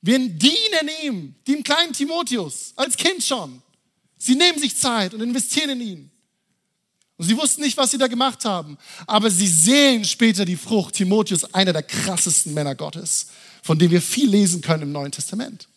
Wir 0.01 0.17
dienen 0.17 0.89
ihm, 1.03 1.35
dem 1.47 1.61
kleinen 1.61 1.93
Timotheus, 1.93 2.73
als 2.75 2.97
Kind 2.97 3.23
schon. 3.23 3.61
Sie 4.17 4.33
nehmen 4.35 4.57
sich 4.57 4.75
Zeit 4.75 5.13
und 5.13 5.21
investieren 5.21 5.69
in 5.69 5.81
ihn. 5.81 6.11
Und 7.17 7.25
sie 7.25 7.37
wussten 7.37 7.61
nicht, 7.61 7.77
was 7.77 7.91
sie 7.91 7.97
da 7.97 8.07
gemacht 8.07 8.43
haben. 8.45 8.77
Aber 9.05 9.29
sie 9.29 9.47
sehen 9.47 10.03
später 10.05 10.45
die 10.45 10.55
Frucht. 10.55 10.95
Timotheus, 10.95 11.53
einer 11.53 11.73
der 11.73 11.83
krassesten 11.83 12.53
Männer 12.53 12.75
Gottes, 12.75 13.27
von 13.61 13.77
dem 13.77 13.91
wir 13.91 14.01
viel 14.01 14.29
lesen 14.29 14.61
können 14.61 14.83
im 14.83 14.91
Neuen 14.91 15.11
Testament. 15.11 15.67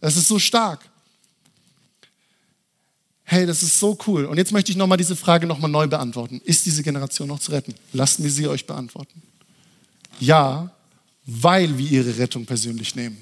Das 0.00 0.16
ist 0.16 0.28
so 0.28 0.38
stark. 0.38 0.88
Hey, 3.24 3.46
das 3.46 3.62
ist 3.62 3.78
so 3.78 3.96
cool. 4.06 4.24
Und 4.26 4.36
jetzt 4.36 4.52
möchte 4.52 4.70
ich 4.70 4.76
nochmal 4.76 4.98
diese 4.98 5.16
Frage 5.16 5.46
nochmal 5.46 5.70
neu 5.70 5.86
beantworten. 5.86 6.40
Ist 6.44 6.66
diese 6.66 6.82
Generation 6.82 7.28
noch 7.28 7.38
zu 7.38 7.52
retten? 7.52 7.74
Lassen 7.92 8.24
wir 8.24 8.30
sie 8.30 8.46
euch 8.46 8.66
beantworten. 8.66 9.22
Ja, 10.20 10.70
weil 11.24 11.78
wir 11.78 11.90
ihre 11.90 12.18
Rettung 12.18 12.44
persönlich 12.44 12.94
nehmen. 12.94 13.16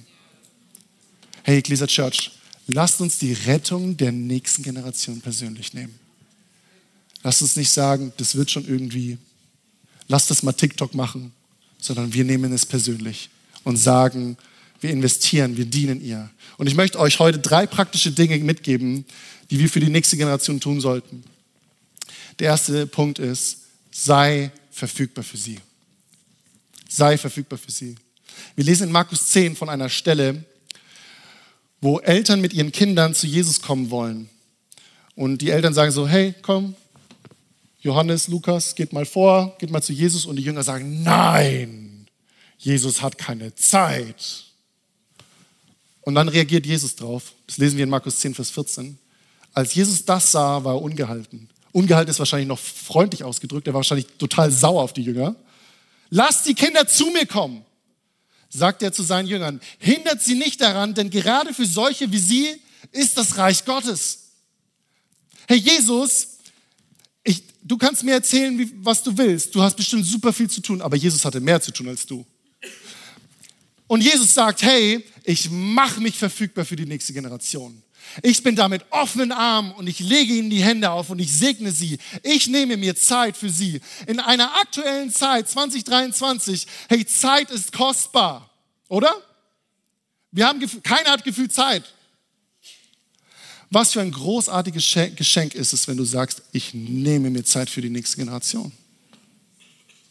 Hey, 1.42 1.58
Ecclesia 1.58 1.86
Church, 1.86 2.32
lasst 2.66 3.00
uns 3.00 3.18
die 3.18 3.32
Rettung 3.32 3.96
der 3.96 4.12
nächsten 4.12 4.62
Generation 4.62 5.20
persönlich 5.20 5.74
nehmen. 5.74 5.98
Lasst 7.22 7.42
uns 7.42 7.56
nicht 7.56 7.70
sagen, 7.70 8.12
das 8.16 8.34
wird 8.34 8.50
schon 8.50 8.66
irgendwie, 8.66 9.18
lasst 10.08 10.30
das 10.30 10.42
mal 10.42 10.52
TikTok 10.52 10.94
machen, 10.94 11.32
sondern 11.78 12.12
wir 12.12 12.24
nehmen 12.24 12.52
es 12.52 12.64
persönlich 12.64 13.30
und 13.64 13.76
sagen, 13.76 14.36
wir 14.80 14.90
investieren, 14.90 15.56
wir 15.56 15.66
dienen 15.66 16.02
ihr. 16.02 16.30
Und 16.56 16.66
ich 16.66 16.74
möchte 16.74 16.98
euch 16.98 17.18
heute 17.18 17.38
drei 17.38 17.66
praktische 17.66 18.12
Dinge 18.12 18.38
mitgeben, 18.38 19.04
die 19.50 19.58
wir 19.58 19.68
für 19.68 19.80
die 19.80 19.90
nächste 19.90 20.16
Generation 20.16 20.60
tun 20.60 20.80
sollten. 20.80 21.24
Der 22.38 22.48
erste 22.48 22.86
Punkt 22.86 23.18
ist, 23.18 23.58
sei 23.90 24.50
verfügbar 24.70 25.24
für 25.24 25.36
sie. 25.36 25.58
Sei 26.88 27.18
verfügbar 27.18 27.58
für 27.58 27.70
sie. 27.70 27.96
Wir 28.54 28.64
lesen 28.64 28.84
in 28.84 28.92
Markus 28.92 29.28
10 29.28 29.56
von 29.56 29.68
einer 29.68 29.88
Stelle, 29.88 30.44
wo 31.80 31.98
Eltern 32.00 32.40
mit 32.40 32.52
ihren 32.52 32.72
Kindern 32.72 33.14
zu 33.14 33.26
Jesus 33.26 33.60
kommen 33.60 33.90
wollen. 33.90 34.28
Und 35.14 35.38
die 35.38 35.50
Eltern 35.50 35.74
sagen 35.74 35.92
so, 35.92 36.08
hey, 36.08 36.34
komm, 36.40 36.74
Johannes, 37.80 38.28
Lukas, 38.28 38.74
geht 38.74 38.92
mal 38.92 39.06
vor, 39.06 39.56
geht 39.58 39.70
mal 39.70 39.82
zu 39.82 39.92
Jesus. 39.92 40.26
Und 40.26 40.36
die 40.36 40.42
Jünger 40.42 40.62
sagen, 40.62 41.02
nein, 41.02 41.89
Jesus 42.60 43.02
hat 43.02 43.18
keine 43.18 43.54
Zeit. 43.54 44.44
Und 46.02 46.14
dann 46.14 46.28
reagiert 46.28 46.66
Jesus 46.66 46.94
drauf. 46.94 47.32
Das 47.46 47.58
lesen 47.58 47.76
wir 47.76 47.84
in 47.84 47.90
Markus 47.90 48.18
10, 48.20 48.34
Vers 48.34 48.50
14. 48.50 48.98
Als 49.52 49.74
Jesus 49.74 50.04
das 50.04 50.30
sah, 50.30 50.62
war 50.62 50.74
er 50.74 50.82
ungehalten. 50.82 51.48
Ungehalten 51.72 52.10
ist 52.10 52.18
wahrscheinlich 52.18 52.48
noch 52.48 52.58
freundlich 52.58 53.24
ausgedrückt. 53.24 53.66
Er 53.66 53.72
war 53.72 53.78
wahrscheinlich 53.78 54.06
total 54.18 54.50
sauer 54.50 54.82
auf 54.82 54.92
die 54.92 55.02
Jünger. 55.02 55.34
Lasst 56.10 56.46
die 56.46 56.54
Kinder 56.54 56.86
zu 56.86 57.06
mir 57.06 57.26
kommen 57.26 57.64
sagt 58.50 58.82
er 58.82 58.92
zu 58.92 59.02
seinen 59.02 59.28
Jüngern, 59.28 59.60
hindert 59.78 60.22
sie 60.22 60.34
nicht 60.34 60.60
daran, 60.60 60.92
denn 60.94 61.08
gerade 61.08 61.54
für 61.54 61.66
solche 61.66 62.10
wie 62.12 62.18
sie 62.18 62.60
ist 62.92 63.16
das 63.16 63.36
Reich 63.38 63.64
Gottes. 63.64 64.18
Herr 65.46 65.56
Jesus, 65.56 66.38
ich, 67.22 67.42
du 67.62 67.78
kannst 67.78 68.02
mir 68.02 68.12
erzählen, 68.12 68.58
wie, 68.58 68.70
was 68.84 69.02
du 69.02 69.16
willst. 69.16 69.54
Du 69.54 69.62
hast 69.62 69.76
bestimmt 69.76 70.04
super 70.04 70.32
viel 70.32 70.50
zu 70.50 70.60
tun, 70.60 70.82
aber 70.82 70.96
Jesus 70.96 71.24
hatte 71.24 71.40
mehr 71.40 71.60
zu 71.60 71.70
tun 71.70 71.88
als 71.88 72.04
du. 72.04 72.26
Und 73.90 74.02
Jesus 74.02 74.34
sagt, 74.34 74.62
hey, 74.62 75.04
ich 75.24 75.50
mache 75.50 76.00
mich 76.00 76.16
verfügbar 76.16 76.64
für 76.64 76.76
die 76.76 76.86
nächste 76.86 77.12
Generation. 77.12 77.82
Ich 78.22 78.40
bin 78.40 78.54
da 78.54 78.68
mit 78.68 78.84
offenen 78.90 79.32
Armen 79.32 79.72
und 79.72 79.88
ich 79.88 79.98
lege 79.98 80.32
ihnen 80.32 80.48
die 80.48 80.62
Hände 80.62 80.92
auf 80.92 81.10
und 81.10 81.18
ich 81.18 81.36
segne 81.36 81.72
sie. 81.72 81.98
Ich 82.22 82.46
nehme 82.46 82.76
mir 82.76 82.94
Zeit 82.94 83.36
für 83.36 83.50
sie. 83.50 83.80
In 84.06 84.20
einer 84.20 84.54
aktuellen 84.60 85.10
Zeit, 85.10 85.48
2023, 85.48 86.68
hey, 86.88 87.04
Zeit 87.04 87.50
ist 87.50 87.72
kostbar, 87.72 88.48
oder? 88.86 89.12
Wir 90.30 90.46
haben, 90.46 90.60
keiner 90.84 91.10
hat 91.10 91.24
gefühlt 91.24 91.52
Zeit. 91.52 91.82
Was 93.70 93.94
für 93.94 94.02
ein 94.02 94.12
großartiges 94.12 94.84
Geschenk 95.16 95.56
ist 95.56 95.72
es, 95.72 95.88
wenn 95.88 95.96
du 95.96 96.04
sagst, 96.04 96.42
ich 96.52 96.74
nehme 96.74 97.28
mir 97.28 97.42
Zeit 97.42 97.68
für 97.68 97.80
die 97.80 97.90
nächste 97.90 98.18
Generation. 98.18 98.70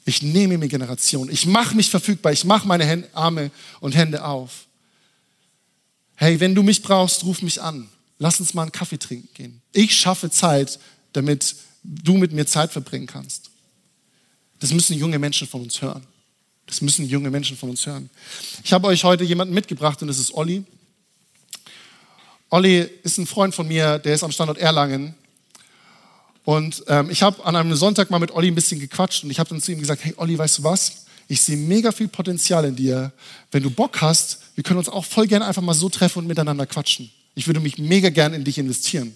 Ich 0.10 0.24
nehme 0.24 0.58
mir 0.58 0.68
Generation. 0.68 1.30
Ich 1.30 1.46
mache 1.46 1.76
mich 1.76 1.88
verfügbar. 1.88 2.32
Ich 2.32 2.44
mache 2.44 2.68
meine 2.68 3.08
Arme 3.14 3.52
und 3.80 3.96
Hände 3.96 4.26
auf. 4.26 4.66
Hey, 6.16 6.40
wenn 6.40 6.56
du 6.56 6.64
mich 6.64 6.82
brauchst, 6.82 7.24
ruf 7.26 7.44
mich 7.44 7.62
an. 7.62 7.88
Lass 8.18 8.40
uns 8.40 8.56
mal 8.56 8.64
einen 8.64 8.72
Kaffee 8.72 8.98
trinken 8.98 9.30
gehen. 9.36 9.62
Ich 9.72 9.96
schaffe 9.96 10.32
Zeit, 10.32 10.80
damit 11.14 11.56
du 11.84 12.18
mit 12.18 12.32
mir 12.32 12.48
Zeit 12.48 12.72
verbringen 12.72 13.06
kannst. 13.06 13.52
Das 14.60 14.74
müssen 14.74 14.98
junge 14.98 15.20
Menschen 15.20 15.48
von 15.48 15.62
uns 15.62 15.80
hören. 15.80 16.02
Das 16.66 16.82
müssen 16.82 17.08
junge 17.08 17.30
Menschen 17.30 17.56
von 17.56 17.70
uns 17.70 17.86
hören. 17.86 18.10
Ich 18.64 18.74
habe 18.74 18.88
euch 18.88 19.04
heute 19.04 19.24
jemanden 19.24 19.54
mitgebracht 19.54 20.02
und 20.02 20.08
das 20.08 20.18
ist 20.18 20.34
Olli. 20.34 20.64
Olli 22.50 22.80
ist 23.04 23.20
ein 23.20 23.28
Freund 23.28 23.54
von 23.54 23.68
mir, 23.68 24.00
der 24.00 24.16
ist 24.16 24.24
am 24.24 24.32
Standort 24.32 24.58
Erlangen. 24.58 25.14
Und 26.50 26.84
ähm, 26.88 27.12
ich 27.12 27.22
habe 27.22 27.46
an 27.46 27.56
einem 27.56 27.76
Sonntag 27.76 28.10
mal 28.10 28.18
mit 28.18 28.32
Olli 28.32 28.48
ein 28.48 28.56
bisschen 28.56 28.80
gequatscht 28.80 29.24
und 29.24 29.30
ich 29.30 29.38
habe 29.38 29.48
dann 29.52 29.62
zu 29.62 29.72
ihm 29.72 29.78
gesagt, 29.78 30.04
hey 30.04 30.16
Olli, 30.18 30.36
weißt 30.36 30.58
du 30.58 30.64
was? 30.64 31.06
Ich 31.28 31.42
sehe 31.42 31.56
mega 31.56 31.92
viel 31.92 32.08
Potenzial 32.08 32.66
in 32.66 32.76
dir. 32.76 33.12
Wenn 33.52 33.62
du 33.62 33.70
Bock 33.70 34.02
hast, 34.02 34.40
wir 34.56 34.64
können 34.64 34.80
uns 34.80 34.90
auch 34.90 35.06
voll 35.06 35.28
gerne 35.28 35.46
einfach 35.46 35.62
mal 35.62 35.76
so 35.76 35.90
treffen 35.90 36.18
und 36.18 36.28
miteinander 36.28 36.66
quatschen. 36.66 37.12
Ich 37.36 37.46
würde 37.46 37.60
mich 37.60 37.78
mega 37.78 38.10
gern 38.10 38.34
in 38.34 38.44
dich 38.44 38.58
investieren. 38.58 39.16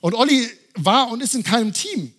Und 0.00 0.14
Olli 0.14 0.48
war 0.76 1.10
und 1.10 1.22
ist 1.22 1.34
in 1.34 1.42
keinem 1.42 1.74
Team. 1.74 2.14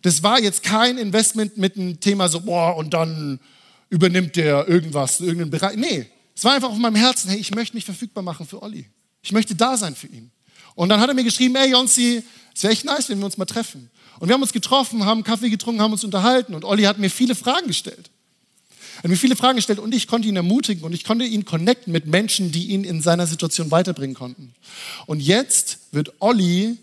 Das 0.00 0.24
war 0.24 0.40
jetzt 0.40 0.64
kein 0.64 0.98
Investment 0.98 1.56
mit 1.56 1.76
einem 1.76 2.00
Thema 2.00 2.28
so, 2.28 2.40
boah, 2.40 2.76
und 2.76 2.94
dann 2.94 3.38
übernimmt 3.90 4.34
der 4.34 4.66
irgendwas, 4.66 5.20
irgendeinen 5.20 5.52
Bereich. 5.52 5.76
Nee, 5.76 6.06
es 6.34 6.42
war 6.42 6.54
einfach 6.54 6.70
auf 6.70 6.78
meinem 6.78 6.96
Herzen, 6.96 7.30
hey, 7.30 7.38
ich 7.38 7.54
möchte 7.54 7.76
mich 7.76 7.84
verfügbar 7.84 8.24
machen 8.24 8.44
für 8.44 8.60
Olli. 8.60 8.90
Ich 9.22 9.30
möchte 9.30 9.54
da 9.54 9.76
sein 9.76 9.94
für 9.94 10.08
ihn. 10.08 10.32
Und 10.74 10.88
dann 10.88 11.00
hat 11.00 11.08
er 11.08 11.14
mir 11.14 11.24
geschrieben, 11.24 11.56
ey 11.56 11.70
Jonsi, 11.70 12.22
es 12.54 12.62
wäre 12.62 12.72
echt 12.72 12.84
nice, 12.84 13.08
wenn 13.08 13.18
wir 13.18 13.26
uns 13.26 13.38
mal 13.38 13.44
treffen. 13.44 13.90
Und 14.18 14.28
wir 14.28 14.34
haben 14.34 14.42
uns 14.42 14.52
getroffen, 14.52 15.04
haben 15.04 15.24
Kaffee 15.24 15.50
getrunken, 15.50 15.80
haben 15.80 15.92
uns 15.92 16.04
unterhalten 16.04 16.54
und 16.54 16.64
Olli 16.64 16.84
hat 16.84 16.98
mir 16.98 17.10
viele 17.10 17.34
Fragen 17.34 17.66
gestellt. 17.66 18.10
Er 18.98 19.04
hat 19.04 19.10
mir 19.10 19.16
viele 19.16 19.36
Fragen 19.36 19.56
gestellt 19.56 19.78
und 19.78 19.94
ich 19.94 20.06
konnte 20.06 20.28
ihn 20.28 20.36
ermutigen 20.36 20.84
und 20.84 20.92
ich 20.92 21.04
konnte 21.04 21.24
ihn 21.24 21.44
connecten 21.44 21.92
mit 21.92 22.06
Menschen, 22.06 22.52
die 22.52 22.68
ihn 22.68 22.84
in 22.84 23.00
seiner 23.02 23.26
Situation 23.26 23.70
weiterbringen 23.70 24.14
konnten. 24.14 24.54
Und 25.06 25.20
jetzt 25.20 25.78
wird 25.90 26.12
Olli 26.20 26.76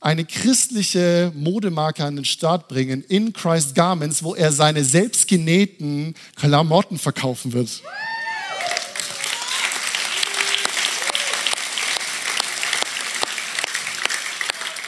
eine 0.00 0.24
christliche 0.24 1.32
Modemarke 1.34 2.04
an 2.04 2.16
den 2.16 2.24
Start 2.24 2.68
bringen 2.68 3.02
in 3.02 3.32
Christ 3.32 3.74
Garments, 3.74 4.22
wo 4.22 4.34
er 4.34 4.52
seine 4.52 4.84
selbstgenähten 4.84 6.14
Klamotten 6.34 6.98
verkaufen 6.98 7.52
wird. 7.52 7.82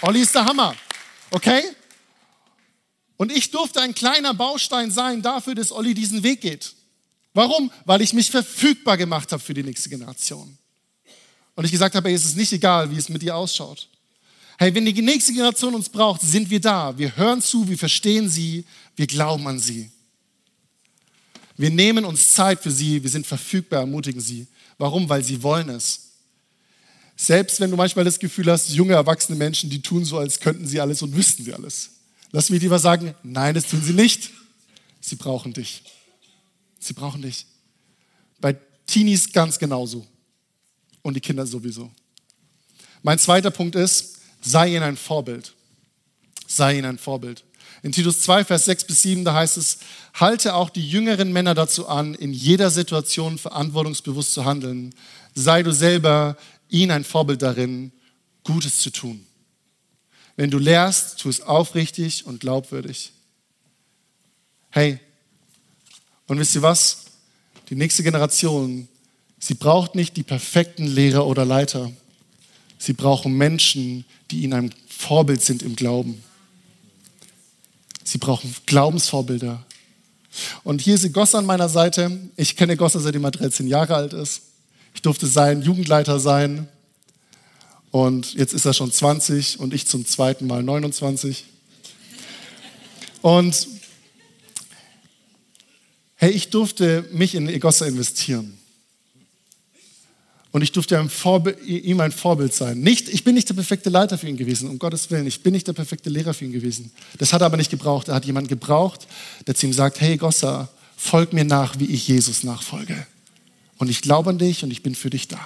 Olli 0.02 0.20
ist 0.20 0.34
der 0.34 0.44
Hammer. 0.44 0.74
Okay? 1.30 1.62
Und 3.16 3.32
ich 3.32 3.50
durfte 3.50 3.80
ein 3.80 3.94
kleiner 3.94 4.32
Baustein 4.32 4.90
sein 4.90 5.22
dafür, 5.22 5.54
dass 5.54 5.72
Olli 5.72 5.94
diesen 5.94 6.22
Weg 6.22 6.40
geht. 6.40 6.74
Warum? 7.34 7.70
Weil 7.84 8.00
ich 8.00 8.12
mich 8.12 8.30
verfügbar 8.30 8.96
gemacht 8.96 9.30
habe 9.32 9.42
für 9.42 9.54
die 9.54 9.62
nächste 9.62 9.88
Generation. 9.88 10.56
Und 11.54 11.64
ich 11.64 11.70
gesagt 11.70 11.94
habe, 11.94 12.08
hey, 12.08 12.14
es 12.14 12.24
ist 12.24 12.36
nicht 12.36 12.52
egal, 12.52 12.90
wie 12.90 12.96
es 12.96 13.08
mit 13.08 13.22
dir 13.22 13.34
ausschaut. 13.36 13.88
Hey, 14.58 14.74
wenn 14.74 14.84
die 14.84 15.02
nächste 15.02 15.32
Generation 15.32 15.74
uns 15.74 15.88
braucht, 15.88 16.20
sind 16.20 16.48
wir 16.50 16.60
da. 16.60 16.96
Wir 16.96 17.16
hören 17.16 17.42
zu, 17.42 17.68
wir 17.68 17.78
verstehen 17.78 18.28
sie, 18.28 18.64
wir 18.96 19.06
glauben 19.06 19.46
an 19.46 19.58
sie. 19.58 19.90
Wir 21.56 21.70
nehmen 21.70 22.04
uns 22.04 22.32
Zeit 22.32 22.62
für 22.62 22.70
sie, 22.70 23.02
wir 23.02 23.10
sind 23.10 23.26
verfügbar, 23.26 23.80
ermutigen 23.80 24.20
sie. 24.20 24.46
Warum? 24.78 25.08
Weil 25.08 25.24
sie 25.24 25.42
wollen 25.42 25.68
es. 25.70 26.07
Selbst 27.20 27.58
wenn 27.58 27.72
du 27.72 27.76
manchmal 27.76 28.04
das 28.04 28.20
Gefühl 28.20 28.48
hast, 28.48 28.70
junge, 28.70 28.92
erwachsene 28.92 29.36
Menschen, 29.36 29.68
die 29.68 29.82
tun 29.82 30.04
so, 30.04 30.18
als 30.18 30.38
könnten 30.38 30.68
sie 30.68 30.80
alles 30.80 31.02
und 31.02 31.16
wüssten 31.16 31.42
sie 31.42 31.52
alles. 31.52 31.90
Lass 32.30 32.48
mich 32.48 32.62
lieber 32.62 32.78
sagen, 32.78 33.12
nein, 33.24 33.56
das 33.56 33.66
tun 33.66 33.82
sie 33.82 33.92
nicht. 33.92 34.30
Sie 35.00 35.16
brauchen 35.16 35.52
dich. 35.52 35.82
Sie 36.78 36.92
brauchen 36.92 37.20
dich. 37.20 37.46
Bei 38.40 38.56
Teenies 38.86 39.32
ganz 39.32 39.58
genauso. 39.58 40.06
Und 41.02 41.14
die 41.14 41.20
Kinder 41.20 41.44
sowieso. 41.44 41.90
Mein 43.02 43.18
zweiter 43.18 43.50
Punkt 43.50 43.74
ist, 43.74 44.18
sei 44.40 44.68
ihnen 44.68 44.84
ein 44.84 44.96
Vorbild. 44.96 45.54
Sei 46.46 46.78
ihnen 46.78 46.84
ein 46.84 46.98
Vorbild. 46.98 47.42
In 47.82 47.90
Titus 47.90 48.20
2, 48.20 48.44
Vers 48.44 48.64
6 48.66 48.84
bis 48.84 49.02
7, 49.02 49.24
da 49.24 49.34
heißt 49.34 49.56
es, 49.56 49.78
halte 50.14 50.54
auch 50.54 50.70
die 50.70 50.88
jüngeren 50.88 51.32
Männer 51.32 51.54
dazu 51.54 51.88
an, 51.88 52.14
in 52.14 52.32
jeder 52.32 52.70
Situation 52.70 53.38
verantwortungsbewusst 53.38 54.34
zu 54.34 54.44
handeln. 54.44 54.94
Sei 55.34 55.64
du 55.64 55.72
selber 55.72 56.36
ihnen 56.68 56.90
ein 56.90 57.04
Vorbild 57.04 57.42
darin, 57.42 57.92
Gutes 58.44 58.78
zu 58.78 58.90
tun. 58.90 59.26
Wenn 60.36 60.50
du 60.50 60.58
lehrst, 60.58 61.18
tu 61.18 61.28
es 61.28 61.40
aufrichtig 61.40 62.24
und 62.24 62.40
glaubwürdig. 62.40 63.12
Hey, 64.70 65.00
und 66.26 66.38
wisst 66.38 66.54
ihr 66.54 66.62
was? 66.62 67.06
Die 67.70 67.74
nächste 67.74 68.02
Generation, 68.02 68.88
sie 69.38 69.54
braucht 69.54 69.94
nicht 69.94 70.16
die 70.16 70.22
perfekten 70.22 70.86
Lehrer 70.86 71.26
oder 71.26 71.44
Leiter. 71.44 71.90
Sie 72.78 72.92
brauchen 72.92 73.32
Menschen, 73.34 74.04
die 74.30 74.42
ihnen 74.42 74.52
ein 74.52 74.74
Vorbild 74.86 75.42
sind 75.42 75.62
im 75.62 75.74
Glauben. 75.74 76.22
Sie 78.04 78.18
brauchen 78.18 78.54
Glaubensvorbilder. 78.66 79.64
Und 80.62 80.80
hier 80.80 80.94
ist 80.94 81.12
Gossa 81.12 81.38
an 81.38 81.46
meiner 81.46 81.68
Seite. 81.68 82.30
Ich 82.36 82.56
kenne 82.56 82.76
Gossa, 82.76 83.00
seitdem 83.00 83.24
er 83.24 83.32
13 83.32 83.66
Jahre 83.66 83.96
alt 83.96 84.12
ist. 84.12 84.42
Ich 84.94 85.02
durfte 85.02 85.26
sein 85.26 85.62
Jugendleiter 85.62 86.20
sein. 86.20 86.68
Und 87.90 88.34
jetzt 88.34 88.52
ist 88.52 88.64
er 88.64 88.74
schon 88.74 88.92
20 88.92 89.60
und 89.60 89.72
ich 89.72 89.86
zum 89.86 90.04
zweiten 90.06 90.46
Mal 90.46 90.62
29. 90.62 91.44
Und 93.22 93.68
hey, 96.16 96.30
ich 96.30 96.50
durfte 96.50 97.08
mich 97.12 97.34
in 97.34 97.48
Egossa 97.48 97.86
investieren. 97.86 98.58
Und 100.50 100.62
ich 100.62 100.72
durfte 100.72 100.96
ihm 101.66 102.00
ein 102.00 102.12
Vorbild 102.12 102.54
sein. 102.54 102.80
Nicht, 102.80 103.08
ich 103.08 103.22
bin 103.22 103.34
nicht 103.34 103.48
der 103.48 103.54
perfekte 103.54 103.90
Leiter 103.90 104.16
für 104.16 104.28
ihn 104.28 104.36
gewesen, 104.36 104.68
um 104.68 104.78
Gottes 104.78 105.10
Willen. 105.10 105.26
Ich 105.26 105.42
bin 105.42 105.52
nicht 105.52 105.66
der 105.66 105.74
perfekte 105.74 106.08
Lehrer 106.08 106.32
für 106.32 106.46
ihn 106.46 106.52
gewesen. 106.52 106.90
Das 107.18 107.32
hat 107.32 107.42
er 107.42 107.46
aber 107.46 107.58
nicht 107.58 107.70
gebraucht. 107.70 108.08
Er 108.08 108.14
hat 108.14 108.24
jemanden 108.24 108.48
gebraucht, 108.48 109.06
der 109.46 109.54
zu 109.54 109.66
ihm 109.66 109.72
sagt, 109.74 110.00
hey 110.00 110.16
Gossa, 110.16 110.68
folg 110.96 111.32
mir 111.32 111.44
nach, 111.44 111.78
wie 111.78 111.86
ich 111.86 112.08
Jesus 112.08 112.44
nachfolge. 112.44 113.06
Und 113.78 113.88
ich 113.88 114.02
glaube 114.02 114.30
an 114.30 114.38
dich 114.38 114.64
und 114.64 114.70
ich 114.70 114.82
bin 114.82 114.94
für 114.94 115.10
dich 115.10 115.28
da. 115.28 115.38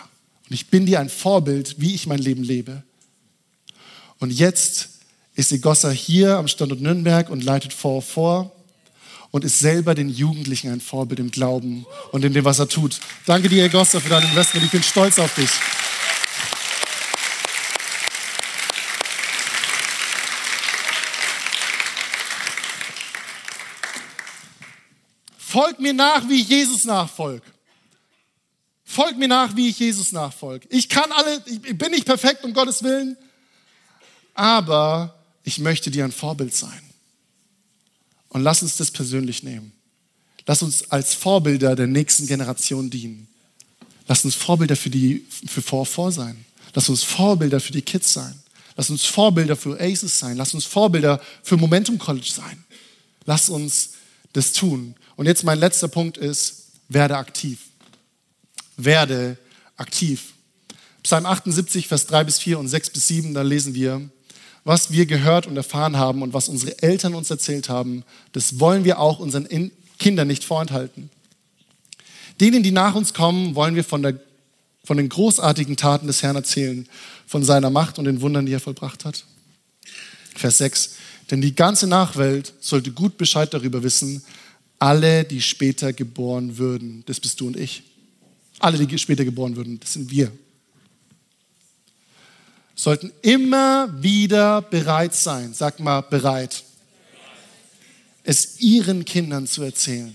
Und 0.49 0.55
ich 0.55 0.69
bin 0.69 0.87
dir 0.87 1.01
ein 1.01 1.09
Vorbild, 1.09 1.77
wie 1.79 1.95
ich 1.95 2.07
mein 2.07 2.19
Leben 2.19 2.43
lebe. 2.43 2.83
Und 4.19 4.33
jetzt 4.33 4.89
ist 5.35 5.53
Egossa 5.53 5.91
hier 5.91 6.37
am 6.37 6.49
Standort 6.49 6.81
Nürnberg 6.81 7.31
und 7.31 7.45
leitet 7.45 7.73
vor 7.73 8.03
vor 8.03 8.53
und 9.31 9.45
ist 9.45 9.59
selber 9.59 9.95
den 9.95 10.09
Jugendlichen 10.09 10.71
ein 10.71 10.81
Vorbild 10.81 11.21
im 11.21 11.31
Glauben 11.31 11.87
und 12.11 12.25
in 12.25 12.33
dem, 12.33 12.45
was 12.45 12.59
er 12.59 12.69
tut. 12.69 13.01
Danke 13.27 13.49
dir, 13.49 13.65
Egossa, 13.65 14.01
für 14.01 14.09
dein 14.09 14.25
Investment. 14.25 14.67
Ich 14.67 14.73
bin 14.73 14.83
stolz 14.83 15.19
auf 15.19 15.35
dich. 15.35 15.51
Folg 25.39 25.81
mir 25.81 25.93
nach, 25.93 26.27
wie 26.29 26.41
ich 26.41 26.49
Jesus 26.49 26.85
nachfolge. 26.85 27.52
Folg 28.93 29.17
mir 29.17 29.27
nach, 29.27 29.57
wie 29.57 29.71
ich 29.71 29.79
Jesus 29.79 30.13
nachfolge. 30.13 30.69
Ich 30.69 30.91
kann 30.91 31.11
alle, 31.13 31.43
ich 31.47 31.79
bin 31.79 31.93
nicht 31.93 32.05
perfekt, 32.05 32.45
um 32.45 32.53
Gottes 32.53 32.83
Willen, 32.83 33.17
aber 34.35 35.19
ich 35.45 35.59
möchte 35.59 35.91
dir 35.91 36.05
ein 36.05 36.13
Vorbild 36.13 36.55
sein. 36.55 36.83
Und 38.29 38.43
lass 38.43 38.61
uns 38.61 38.77
das 38.77 38.91
persönlich 38.91 39.43
nehmen. 39.43 39.73
Lass 40.47 40.63
uns 40.63 40.91
als 40.91 41.15
Vorbilder 41.15 41.75
der 41.75 41.87
nächsten 41.87 42.27
Generation 42.27 42.91
dienen. 42.91 43.29
Lass 44.09 44.27
uns 44.27 44.35
Vorbilder 44.35 44.77
für 44.77 44.91
die 44.91 45.25
für 45.47 45.63
vor, 45.63 45.87
vor 45.87 46.13
sein. 46.13 46.45
Lass 46.75 46.91
uns 46.91 47.03
Vorbilder 47.03 47.61
für 47.61 47.73
die 47.73 47.81
Kids 47.81 48.13
sein. 48.13 48.39
Lass 48.77 48.91
uns 48.91 49.07
Vorbilder 49.07 49.57
für 49.57 49.81
Aces 49.81 50.19
sein. 50.19 50.37
Lass 50.37 50.53
uns 50.53 50.67
Vorbilder 50.67 51.19
für 51.43 51.57
Momentum 51.57 51.97
College 51.97 52.31
sein. 52.31 52.63
Lass 53.25 53.49
uns 53.49 53.93
das 54.35 54.53
tun. 54.53 54.95
Und 55.17 55.25
jetzt 55.25 55.45
mein 55.45 55.59
letzter 55.59 55.89
Punkt 55.89 56.19
ist, 56.19 56.67
werde 56.91 57.17
aktiv. 57.17 57.59
Werde 58.85 59.37
aktiv. 59.77 60.33
Psalm 61.03 61.27
78, 61.27 61.89
Vers 61.89 62.07
3 62.07 62.25
bis 62.25 62.39
4 62.39 62.59
und 62.59 62.69
6 62.69 62.91
bis 62.91 63.09
7, 63.09 63.35
da 63.35 63.43
lesen 63.43 63.75
wir, 63.75 64.01
was 64.65 64.93
wir 64.93 65.07
gehört 65.07 65.47
und 65.47 65.57
erfahren 65.57 65.97
haben 65.97 66.23
und 66.23 66.33
was 66.33 66.49
unsere 66.49 66.81
Eltern 66.83 67.15
uns 67.15 67.31
erzählt 67.31 67.69
haben, 67.69 68.05
das 68.33 68.61
wollen 68.61 68.85
wir 68.85 69.01
auch 69.01 69.19
unseren 69.19 69.49
Kindern 69.99 70.29
nicht 70.29 70.45
vorenthalten. 70.45 71.11
Denen, 72.41 72.63
die 72.63 72.71
nach 72.71 72.95
uns 72.95 73.15
kommen, 73.15 73.55
wollen 73.55 73.75
wir 73.75 73.85
von, 73.85 74.03
der, 74.03 74.19
von 74.85 74.97
den 74.97 75.09
großartigen 75.09 75.77
Taten 75.77 76.07
des 76.07 76.23
Herrn 76.23 76.37
erzählen, 76.37 76.89
von 77.27 77.45
seiner 77.45 77.71
Macht 77.71 77.99
und 77.99 78.05
den 78.05 78.21
Wundern, 78.21 78.47
die 78.47 78.53
er 78.53 78.61
vollbracht 78.61 79.05
hat. 79.05 79.25
Vers 80.35 80.59
6. 80.59 80.95
Denn 81.31 81.41
die 81.41 81.55
ganze 81.55 81.87
Nachwelt 81.87 82.53
sollte 82.61 82.93
gut 82.93 83.17
Bescheid 83.17 83.53
darüber 83.53 83.83
wissen, 83.83 84.25
alle, 84.79 85.25
die 85.25 85.41
später 85.41 85.93
geboren 85.93 86.59
würden, 86.59 87.05
das 87.07 87.21
bist 87.21 87.41
du 87.41 87.47
und 87.47 87.57
ich. 87.57 87.85
Alle, 88.63 88.87
die 88.87 88.99
später 88.99 89.25
geboren 89.25 89.57
würden, 89.57 89.79
das 89.81 89.93
sind 89.93 90.11
wir 90.11 90.33
sollten 92.83 93.13
immer 93.23 94.03
wieder 94.03 94.61
bereit 94.61 95.15
sein, 95.15 95.55
sag 95.55 95.79
mal 95.79 96.01
bereit, 96.01 96.65
es 98.25 98.61
ihren 98.61 99.05
Kindern 99.05 99.47
zu 99.47 99.63
erzählen. 99.63 100.13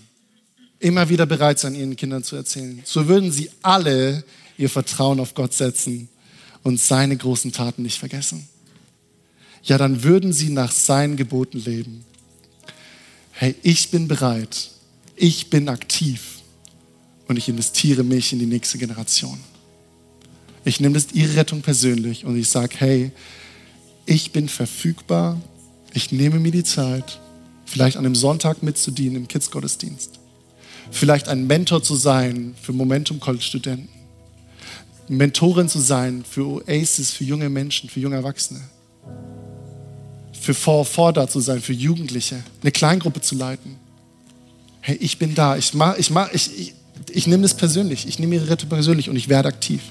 Immer 0.79 1.07
wieder 1.07 1.25
bereit 1.25 1.59
sein, 1.59 1.75
ihren 1.75 1.95
Kindern 1.95 2.23
zu 2.23 2.35
erzählen. 2.35 2.81
So 2.83 3.07
würden 3.07 3.31
sie 3.31 3.49
alle 3.61 4.23
ihr 4.57 4.69
Vertrauen 4.69 5.21
auf 5.21 5.33
Gott 5.33 5.53
setzen 5.53 6.09
und 6.63 6.79
seine 6.79 7.15
großen 7.15 7.53
Taten 7.53 7.83
nicht 7.83 7.99
vergessen. 7.99 8.47
Ja, 9.63 9.77
dann 9.77 10.03
würden 10.03 10.33
sie 10.33 10.49
nach 10.49 10.71
seinen 10.71 11.15
Geboten 11.15 11.59
leben. 11.59 12.05
Hey, 13.31 13.55
ich 13.63 13.91
bin 13.91 14.09
bereit, 14.09 14.71
ich 15.15 15.49
bin 15.49 15.69
aktiv 15.69 16.36
und 17.27 17.37
ich 17.37 17.49
investiere 17.49 18.03
mich 18.03 18.33
in 18.33 18.39
die 18.39 18.45
nächste 18.45 18.77
Generation. 18.77 19.39
Ich 20.65 20.79
nehme 20.79 20.95
das 20.95 21.07
ihre 21.13 21.35
Rettung 21.35 21.61
persönlich 21.61 22.25
und 22.25 22.37
ich 22.37 22.49
sage, 22.49 22.75
hey, 22.77 23.11
ich 24.05 24.31
bin 24.31 24.49
verfügbar, 24.49 25.39
ich 25.93 26.11
nehme 26.11 26.39
mir 26.39 26.51
die 26.51 26.63
Zeit, 26.63 27.19
vielleicht 27.65 27.97
an 27.97 28.05
einem 28.05 28.15
Sonntag 28.15 28.63
mitzudienen 28.63 29.17
im 29.17 29.27
Kids-Gottesdienst, 29.27 30.19
vielleicht 30.91 31.27
ein 31.27 31.47
Mentor 31.47 31.83
zu 31.83 31.95
sein 31.95 32.55
für 32.61 32.73
Momentum 32.73 33.19
College-Studenten, 33.19 33.89
Mentorin 35.09 35.69
zu 35.69 35.79
sein 35.79 36.23
für 36.29 36.45
Oasis, 36.45 37.11
für 37.11 37.23
junge 37.23 37.49
Menschen, 37.49 37.89
für 37.89 37.99
junge 37.99 38.17
Erwachsene, 38.17 38.61
für 40.33 40.53
vor 40.53 41.13
da 41.13 41.27
zu 41.27 41.39
sein, 41.39 41.61
für 41.61 41.73
Jugendliche, 41.73 42.43
eine 42.61 42.71
Kleingruppe 42.71 43.21
zu 43.21 43.35
leiten. 43.35 43.75
Hey, 44.81 44.97
ich 44.97 45.17
bin 45.17 45.35
da, 45.35 45.57
ich, 45.57 45.73
mach, 45.73 45.97
ich, 45.97 46.09
mach, 46.09 46.31
ich, 46.31 46.59
ich, 46.59 46.73
ich 47.11 47.27
nehme 47.27 47.43
das 47.43 47.55
persönlich, 47.55 48.07
ich 48.07 48.19
nehme 48.19 48.35
ihre 48.35 48.49
Rettung 48.49 48.69
persönlich 48.69 49.09
und 49.09 49.15
ich 49.15 49.29
werde 49.29 49.49
aktiv. 49.49 49.81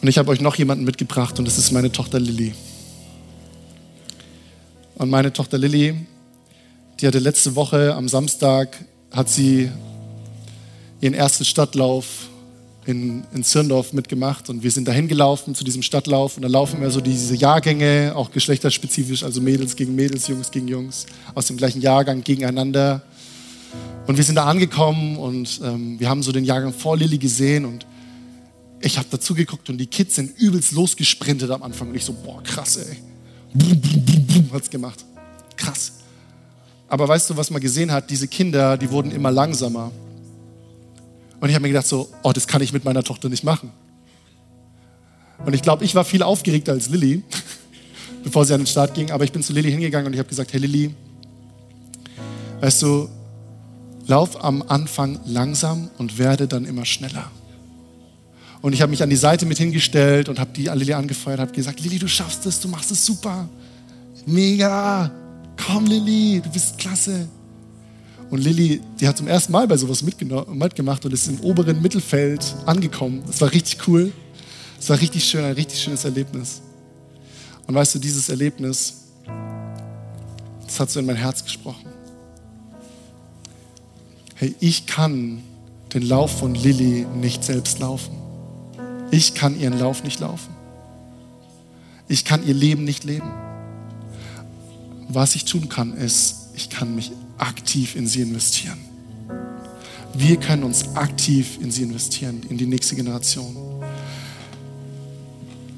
Und 0.00 0.08
ich 0.08 0.18
habe 0.18 0.30
euch 0.30 0.40
noch 0.40 0.56
jemanden 0.56 0.84
mitgebracht 0.84 1.38
und 1.38 1.46
das 1.46 1.56
ist 1.56 1.72
meine 1.72 1.90
Tochter 1.90 2.20
Lilly. 2.20 2.54
Und 4.96 5.10
meine 5.10 5.32
Tochter 5.32 5.58
Lilly, 5.58 5.94
die 7.00 7.06
hatte 7.06 7.18
letzte 7.18 7.56
Woche 7.56 7.94
am 7.94 8.08
Samstag, 8.08 8.84
hat 9.10 9.28
sie 9.28 9.70
ihren 11.00 11.14
ersten 11.14 11.44
Stadtlauf 11.44 12.28
in, 12.86 13.24
in 13.32 13.42
Zirndorf 13.42 13.92
mitgemacht 13.92 14.50
und 14.50 14.62
wir 14.62 14.70
sind 14.70 14.86
dahin 14.86 15.08
gelaufen 15.08 15.54
zu 15.54 15.64
diesem 15.64 15.82
Stadtlauf 15.82 16.36
und 16.36 16.42
da 16.42 16.48
laufen 16.48 16.80
wir 16.80 16.90
so 16.90 17.00
diese 17.00 17.34
Jahrgänge, 17.34 18.12
auch 18.14 18.30
geschlechterspezifisch, 18.30 19.22
also 19.22 19.40
Mädels 19.40 19.74
gegen 19.74 19.94
Mädels, 19.94 20.28
Jungs 20.28 20.50
gegen 20.50 20.68
Jungs, 20.68 21.06
aus 21.34 21.46
dem 21.46 21.56
gleichen 21.56 21.80
Jahrgang 21.80 22.22
gegeneinander. 22.22 23.02
Und 24.06 24.16
wir 24.16 24.24
sind 24.24 24.34
da 24.34 24.44
angekommen 24.44 25.16
und 25.16 25.60
ähm, 25.64 25.98
wir 25.98 26.08
haben 26.08 26.22
so 26.22 26.30
den 26.30 26.44
Jahrgang 26.44 26.72
vor 26.72 26.96
Lilly 26.96 27.18
gesehen 27.18 27.64
und 27.64 27.86
ich 28.80 28.98
habe 28.98 29.08
dazu 29.10 29.34
geguckt 29.34 29.70
und 29.70 29.78
die 29.78 29.86
Kids 29.86 30.16
sind 30.16 30.38
übelst 30.38 30.72
losgesprintet 30.72 31.50
am 31.50 31.62
Anfang. 31.62 31.88
Und 31.88 31.94
ich 31.94 32.04
so, 32.04 32.12
boah, 32.12 32.42
krass, 32.42 32.76
ey. 32.76 32.98
Boom, 33.54 33.80
boom, 33.80 34.04
boom, 34.04 34.26
boom, 34.26 34.52
hat's 34.52 34.68
gemacht. 34.68 35.04
Krass. 35.56 35.92
Aber 36.88 37.08
weißt 37.08 37.30
du, 37.30 37.36
was 37.36 37.50
man 37.50 37.62
gesehen 37.62 37.90
hat? 37.90 38.10
Diese 38.10 38.28
Kinder, 38.28 38.76
die 38.76 38.90
wurden 38.90 39.10
immer 39.10 39.30
langsamer. 39.30 39.90
Und 41.40 41.48
ich 41.48 41.54
habe 41.54 41.62
mir 41.62 41.68
gedacht 41.68 41.86
so, 41.86 42.08
oh, 42.22 42.32
das 42.32 42.46
kann 42.46 42.60
ich 42.60 42.74
mit 42.74 42.84
meiner 42.84 43.02
Tochter 43.02 43.30
nicht 43.30 43.42
machen. 43.42 43.72
Und 45.46 45.54
ich 45.54 45.62
glaube, 45.62 45.84
ich 45.84 45.94
war 45.94 46.04
viel 46.04 46.22
aufgeregter 46.22 46.72
als 46.72 46.90
Lilly, 46.90 47.22
bevor 48.22 48.44
sie 48.44 48.52
an 48.52 48.60
den 48.60 48.66
Start 48.66 48.94
ging. 48.94 49.10
Aber 49.10 49.24
ich 49.24 49.32
bin 49.32 49.42
zu 49.42 49.54
Lilly 49.54 49.70
hingegangen 49.70 50.06
und 50.06 50.12
ich 50.12 50.18
habe 50.18 50.28
gesagt, 50.28 50.52
hey 50.52 50.60
Lilly, 50.60 50.94
weißt 52.60 52.82
du, 52.82 53.08
lauf 54.06 54.42
am 54.42 54.62
Anfang 54.62 55.20
langsam 55.24 55.90
und 55.98 56.18
werde 56.18 56.46
dann 56.46 56.64
immer 56.64 56.84
schneller. 56.84 57.30
Und 58.62 58.72
ich 58.72 58.80
habe 58.80 58.90
mich 58.90 59.02
an 59.02 59.10
die 59.10 59.16
Seite 59.16 59.44
mit 59.44 59.58
hingestellt 59.58 60.28
und 60.28 60.38
habe 60.38 60.50
die 60.54 60.68
Lilly 60.68 60.94
angefeuert, 60.94 61.38
habe 61.38 61.52
gesagt, 61.52 61.80
Lilly, 61.80 61.98
du 61.98 62.08
schaffst 62.08 62.46
es, 62.46 62.60
du 62.60 62.68
machst 62.68 62.90
es 62.90 63.04
super. 63.04 63.48
Mega. 64.24 65.10
Komm, 65.66 65.84
Lilly, 65.84 66.40
du 66.42 66.50
bist 66.50 66.78
klasse. 66.78 67.28
Und 68.30 68.38
Lilly, 68.38 68.80
die 68.98 69.06
hat 69.06 69.18
zum 69.18 69.28
ersten 69.28 69.52
Mal 69.52 69.68
bei 69.68 69.76
sowas 69.76 70.02
mitgemacht 70.02 71.04
und 71.04 71.12
ist 71.12 71.28
im 71.28 71.40
oberen 71.40 71.82
Mittelfeld 71.82 72.42
angekommen. 72.64 73.22
Das 73.26 73.40
war 73.40 73.52
richtig 73.52 73.86
cool. 73.86 74.12
Das 74.78 74.88
war 74.88 75.00
richtig 75.00 75.24
schön, 75.24 75.44
ein 75.44 75.52
richtig 75.52 75.80
schönes 75.80 76.04
Erlebnis. 76.04 76.62
Und 77.66 77.74
weißt 77.74 77.94
du, 77.94 77.98
dieses 77.98 78.28
Erlebnis, 78.28 79.04
das 80.66 80.80
hat 80.80 80.90
so 80.90 81.00
in 81.00 81.06
mein 81.06 81.16
Herz 81.16 81.44
gesprochen. 81.44 81.93
Hey, 84.36 84.54
ich 84.58 84.86
kann 84.86 85.42
den 85.92 86.02
Lauf 86.02 86.40
von 86.40 86.54
Lilly 86.56 87.06
nicht 87.20 87.44
selbst 87.44 87.78
laufen. 87.78 88.16
Ich 89.12 89.34
kann 89.34 89.58
ihren 89.58 89.78
Lauf 89.78 90.02
nicht 90.02 90.18
laufen. 90.18 90.52
Ich 92.08 92.24
kann 92.24 92.44
ihr 92.44 92.54
Leben 92.54 92.82
nicht 92.84 93.04
leben. 93.04 93.30
Was 95.08 95.36
ich 95.36 95.44
tun 95.44 95.68
kann, 95.68 95.92
ist, 95.92 96.48
ich 96.56 96.68
kann 96.68 96.96
mich 96.96 97.12
aktiv 97.38 97.94
in 97.94 98.08
sie 98.08 98.22
investieren. 98.22 98.78
Wir 100.14 100.36
können 100.36 100.64
uns 100.64 100.96
aktiv 100.96 101.58
in 101.60 101.70
sie 101.70 101.84
investieren, 101.84 102.42
in 102.48 102.58
die 102.58 102.66
nächste 102.66 102.96
Generation. 102.96 103.56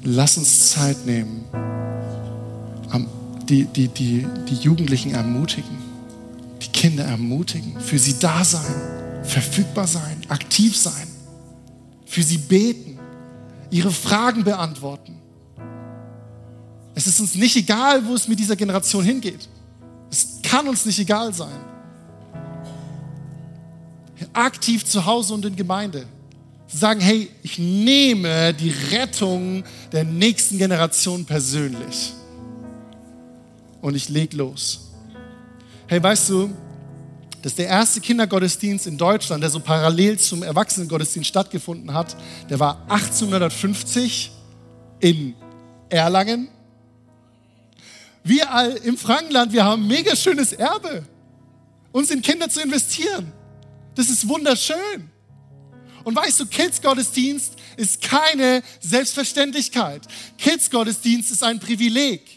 Lass 0.03 0.37
uns 0.37 0.71
Zeit 0.71 1.05
nehmen, 1.05 1.45
die, 3.47 3.65
die, 3.65 3.87
die, 3.87 4.25
die 4.49 4.55
Jugendlichen 4.55 5.11
ermutigen 5.13 5.86
Kinder 6.77 7.05
ermutigen, 7.05 7.79
für 7.79 7.97
sie 7.97 8.19
da 8.19 8.43
sein, 8.43 9.23
verfügbar 9.23 9.87
sein, 9.87 10.21
aktiv 10.29 10.77
sein, 10.77 11.07
für 12.05 12.21
sie 12.21 12.37
beten, 12.37 12.99
ihre 13.71 13.89
Fragen 13.89 14.43
beantworten. 14.43 15.17
Es 16.93 17.07
ist 17.07 17.19
uns 17.19 17.33
nicht 17.33 17.55
egal, 17.55 18.05
wo 18.05 18.13
es 18.13 18.27
mit 18.27 18.37
dieser 18.37 18.55
Generation 18.55 19.03
hingeht. 19.03 19.49
Es 20.11 20.37
kann 20.43 20.67
uns 20.67 20.85
nicht 20.85 20.99
egal 20.99 21.33
sein. 21.33 21.59
Aktiv 24.33 24.85
zu 24.85 25.03
Hause 25.03 25.33
und 25.33 25.45
in 25.45 25.55
Gemeinde. 25.55 26.05
Sagen, 26.67 26.99
hey, 26.99 27.31
ich 27.41 27.57
nehme 27.57 28.53
die 28.53 28.69
Rettung 28.91 29.63
der 29.91 30.03
nächsten 30.03 30.59
Generation 30.59 31.25
persönlich. 31.25 32.13
Und 33.81 33.95
ich 33.95 34.09
leg 34.09 34.33
los. 34.33 34.91
Hey, 35.87 36.03
weißt 36.03 36.29
du, 36.29 36.51
dass 37.41 37.55
der 37.55 37.67
erste 37.67 38.01
Kindergottesdienst 38.01 38.87
in 38.87 38.97
Deutschland, 38.97 39.43
der 39.43 39.49
so 39.49 39.59
parallel 39.59 40.17
zum 40.19 40.43
Erwachsenengottesdienst 40.43 41.29
stattgefunden 41.29 41.93
hat, 41.93 42.15
der 42.49 42.59
war 42.59 42.81
1850 42.89 44.31
in 44.99 45.35
Erlangen. 45.89 46.49
Wir 48.23 48.51
all 48.51 48.71
im 48.77 48.97
Frankenland, 48.97 49.53
wir 49.53 49.63
haben 49.63 49.87
mega 49.87 50.15
schönes 50.15 50.51
Erbe, 50.51 51.05
uns 51.91 52.11
in 52.11 52.21
Kinder 52.21 52.49
zu 52.49 52.61
investieren. 52.61 53.31
Das 53.95 54.09
ist 54.09 54.27
wunderschön. 54.27 55.09
Und 56.03 56.15
weißt 56.15 56.39
du, 56.39 56.45
Kids-Gottesdienst 56.45 57.53
ist 57.75 58.01
keine 58.01 58.63
Selbstverständlichkeit. 58.79 60.03
Kids-Gottesdienst 60.37 61.31
ist 61.31 61.43
ein 61.43 61.59
Privileg. 61.59 62.36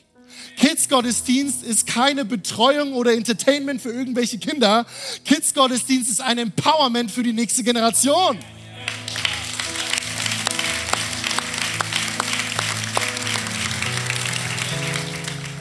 Kids-Gottesdienst 0.60 1.62
ist 1.62 1.86
keine 1.86 2.26
Betreuung 2.26 2.92
oder 2.92 3.14
Entertainment 3.14 3.80
für 3.80 3.90
irgendwelche 3.90 4.36
Kinder. 4.36 4.84
Kids-Gottesdienst 5.24 6.10
ist 6.10 6.20
ein 6.20 6.36
Empowerment 6.36 7.10
für 7.10 7.22
die 7.22 7.32
nächste 7.32 7.62
Generation. 7.62 8.38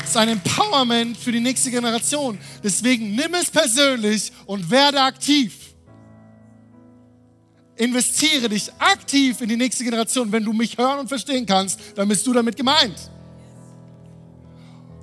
Es 0.03 0.09
ist 0.09 0.17
ein 0.17 0.27
Empowerment 0.27 1.15
für 1.15 1.31
die 1.31 1.39
nächste 1.39 1.71
Generation. 1.71 2.37
Deswegen 2.61 3.15
nimm 3.15 3.33
es 3.35 3.49
persönlich 3.49 4.33
und 4.47 4.69
werde 4.69 5.01
aktiv. 5.01 5.53
Investiere 7.77 8.49
dich 8.49 8.69
aktiv 8.79 9.39
in 9.39 9.47
die 9.47 9.55
nächste 9.55 9.85
Generation. 9.85 10.29
Wenn 10.29 10.43
du 10.43 10.51
mich 10.51 10.77
hören 10.77 10.99
und 10.99 11.07
verstehen 11.07 11.45
kannst, 11.45 11.79
dann 11.95 12.09
bist 12.09 12.27
du 12.27 12.33
damit 12.33 12.57
gemeint. 12.57 13.09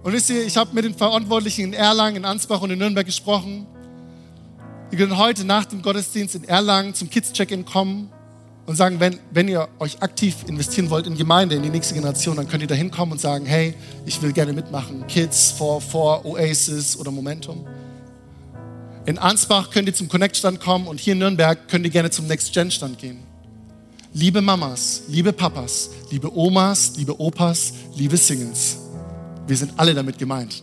Und 0.06 0.12
wisst 0.12 0.30
ihr, 0.30 0.46
ich 0.46 0.56
habe 0.56 0.72
mit 0.72 0.84
den 0.84 0.94
Verantwortlichen 0.94 1.64
in 1.64 1.72
Erlangen, 1.72 2.18
in 2.18 2.24
Ansbach 2.24 2.60
und 2.60 2.70
in 2.70 2.78
Nürnberg 2.78 3.04
gesprochen. 3.04 3.66
Wir 4.88 5.00
können 5.00 5.18
heute 5.18 5.44
nach 5.44 5.64
dem 5.64 5.82
Gottesdienst 5.82 6.36
in 6.36 6.44
Erlangen 6.44 6.94
zum 6.94 7.10
Kids-Check-In 7.10 7.64
kommen 7.64 8.12
und 8.66 8.76
sagen, 8.76 9.00
wenn, 9.00 9.18
wenn 9.32 9.48
ihr 9.48 9.66
euch 9.80 10.00
aktiv 10.02 10.36
investieren 10.46 10.90
wollt 10.90 11.08
in 11.08 11.16
Gemeinde, 11.16 11.56
in 11.56 11.64
die 11.64 11.70
nächste 11.70 11.94
Generation, 11.94 12.36
dann 12.36 12.46
könnt 12.46 12.62
ihr 12.62 12.68
da 12.68 12.76
hinkommen 12.76 13.14
und 13.14 13.20
sagen, 13.20 13.46
hey, 13.46 13.74
ich 14.04 14.22
will 14.22 14.32
gerne 14.32 14.52
mitmachen. 14.52 15.04
Kids 15.08 15.50
for, 15.50 15.80
for 15.80 16.24
Oasis 16.24 16.96
oder 16.96 17.10
Momentum. 17.10 17.66
In 19.06 19.18
Ansbach 19.18 19.70
könnt 19.72 19.88
ihr 19.88 19.94
zum 19.94 20.08
Connect-Stand 20.08 20.60
kommen 20.60 20.86
und 20.86 21.00
hier 21.00 21.14
in 21.14 21.18
Nürnberg 21.18 21.66
könnt 21.66 21.84
ihr 21.84 21.90
gerne 21.90 22.10
zum 22.10 22.28
Next-Gen-Stand 22.28 23.00
gehen. 23.00 23.24
Liebe 24.12 24.40
Mamas, 24.40 25.02
liebe 25.08 25.32
Papas, 25.32 25.90
liebe 26.12 26.32
Omas, 26.32 26.92
liebe 26.96 27.20
Opas, 27.20 27.72
liebe 27.96 28.16
Singles. 28.16 28.85
Wir 29.46 29.56
sind 29.56 29.72
alle 29.76 29.94
damit 29.94 30.18
gemeint. 30.18 30.62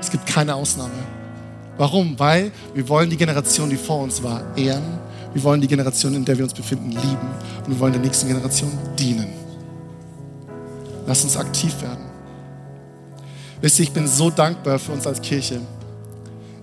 Es 0.00 0.10
gibt 0.10 0.26
keine 0.26 0.54
Ausnahme. 0.54 0.92
Warum? 1.76 2.18
Weil 2.18 2.52
wir 2.74 2.88
wollen 2.88 3.10
die 3.10 3.16
Generation, 3.16 3.68
die 3.68 3.76
vor 3.76 4.02
uns 4.02 4.22
war, 4.22 4.42
ehren. 4.56 4.98
Wir 5.34 5.42
wollen 5.42 5.60
die 5.60 5.68
Generation, 5.68 6.14
in 6.14 6.24
der 6.24 6.38
wir 6.38 6.44
uns 6.44 6.54
befinden, 6.54 6.90
lieben. 6.90 7.28
Und 7.64 7.68
wir 7.68 7.78
wollen 7.78 7.92
der 7.92 8.00
nächsten 8.00 8.28
Generation 8.28 8.70
dienen. 8.98 9.28
Lass 11.06 11.22
uns 11.22 11.36
aktiv 11.36 11.74
werden. 11.82 12.06
Wisst 13.60 13.78
ihr, 13.78 13.84
ich 13.84 13.92
bin 13.92 14.06
so 14.06 14.30
dankbar 14.30 14.78
für 14.78 14.92
uns 14.92 15.06
als 15.06 15.20
Kirche. 15.20 15.60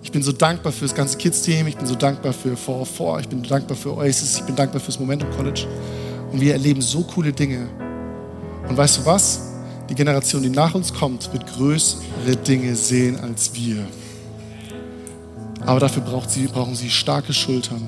Ich 0.01 0.11
bin 0.11 0.23
so 0.23 0.31
dankbar 0.31 0.71
für 0.71 0.85
das 0.85 0.95
ganze 0.95 1.17
Kids-Team. 1.17 1.67
Ich 1.67 1.77
bin 1.77 1.85
so 1.85 1.95
dankbar 1.95 2.33
für 2.33 2.57
404. 2.57 3.19
Ich 3.21 3.29
bin 3.29 3.43
dankbar 3.43 3.77
für 3.77 3.95
Oasis. 3.95 4.37
Ich 4.37 4.43
bin 4.43 4.55
dankbar 4.55 4.81
fürs 4.81 4.99
Momentum 4.99 5.29
College. 5.31 5.67
Und 6.31 6.41
wir 6.41 6.53
erleben 6.53 6.81
so 6.81 7.03
coole 7.03 7.31
Dinge. 7.31 7.69
Und 8.67 8.75
weißt 8.75 8.97
du 8.97 9.05
was? 9.05 9.52
Die 9.93 9.97
Generation, 9.97 10.41
die 10.41 10.49
nach 10.49 10.73
uns 10.73 10.91
kommt, 10.91 11.31
wird 11.33 11.45
größere 11.45 12.35
Dinge 12.47 12.75
sehen 12.75 13.19
als 13.19 13.53
wir. 13.53 13.85
Aber 15.67 15.79
dafür 15.79 16.01
sie, 16.27 16.47
brauchen 16.47 16.73
sie 16.73 16.89
starke 16.89 17.31
Schultern, 17.31 17.87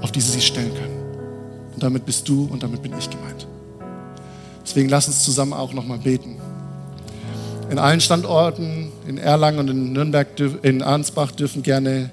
auf 0.00 0.10
die 0.10 0.20
sie 0.20 0.32
sich 0.32 0.44
stellen 0.44 0.74
können. 0.74 0.96
Und 1.74 1.82
damit 1.82 2.04
bist 2.04 2.28
du 2.28 2.48
und 2.50 2.60
damit 2.60 2.82
bin 2.82 2.92
ich 2.98 3.08
gemeint. 3.08 3.46
Deswegen 4.64 4.88
lass 4.88 5.06
uns 5.06 5.22
zusammen 5.22 5.52
auch 5.52 5.72
nochmal 5.72 5.98
beten. 5.98 6.38
In 7.70 7.78
allen 7.78 8.00
Standorten, 8.00 8.90
in 9.06 9.16
Erlangen 9.16 9.60
und 9.60 9.70
in 9.70 9.92
Nürnberg, 9.92 10.26
in 10.62 10.82
Arnsbach 10.82 11.30
dürfen 11.30 11.62
gerne 11.62 12.10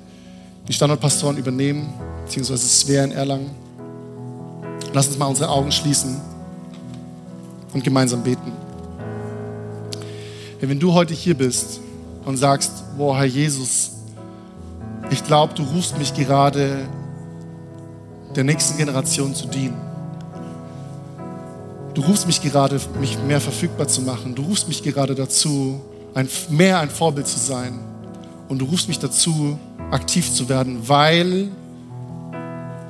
die 0.68 0.74
Standortpastoren 0.74 1.38
übernehmen, 1.38 1.92
beziehungsweise 2.26 2.68
Svea 2.68 3.04
in 3.04 3.12
Erlangen. 3.12 3.50
Lass 4.94 5.08
uns 5.08 5.18
mal 5.18 5.26
unsere 5.26 5.50
Augen 5.50 5.72
schließen 5.72 6.22
und 7.74 7.84
gemeinsam 7.84 8.22
beten. 8.22 8.63
Wenn 10.70 10.80
du 10.80 10.94
heute 10.94 11.14
hier 11.14 11.36
bist 11.36 11.82
und 12.24 12.38
sagst, 12.38 12.72
boah, 12.98 13.18
Herr 13.18 13.26
Jesus, 13.26 13.92
ich 15.12 15.22
glaube, 15.26 15.54
du 15.54 15.64
rufst 15.64 15.98
mich 15.98 16.14
gerade 16.14 16.88
der 18.34 18.46
nächsten 18.46 18.78
Generation 18.78 19.36
zu 19.36 19.48
dienen. 19.48 19.76
Du 21.94 22.02
rufst 22.02 22.26
mich 22.28 22.42
gerade, 22.42 22.80
mich 23.02 23.20
mehr 23.20 23.42
verfügbar 23.42 23.90
zu 23.90 24.04
machen. 24.04 24.36
Du 24.36 24.44
rufst 24.44 24.70
mich 24.70 24.82
gerade 24.82 25.16
dazu, 25.16 25.82
ein, 26.14 26.30
mehr 26.50 26.80
ein 26.80 26.90
Vorbild 26.90 27.28
zu 27.28 27.40
sein. 27.40 27.78
Und 28.48 28.60
du 28.60 28.66
rufst 28.66 28.88
mich 28.88 29.00
dazu, 29.00 29.60
aktiv 29.92 30.34
zu 30.34 30.48
werden, 30.48 30.80
weil 30.88 31.50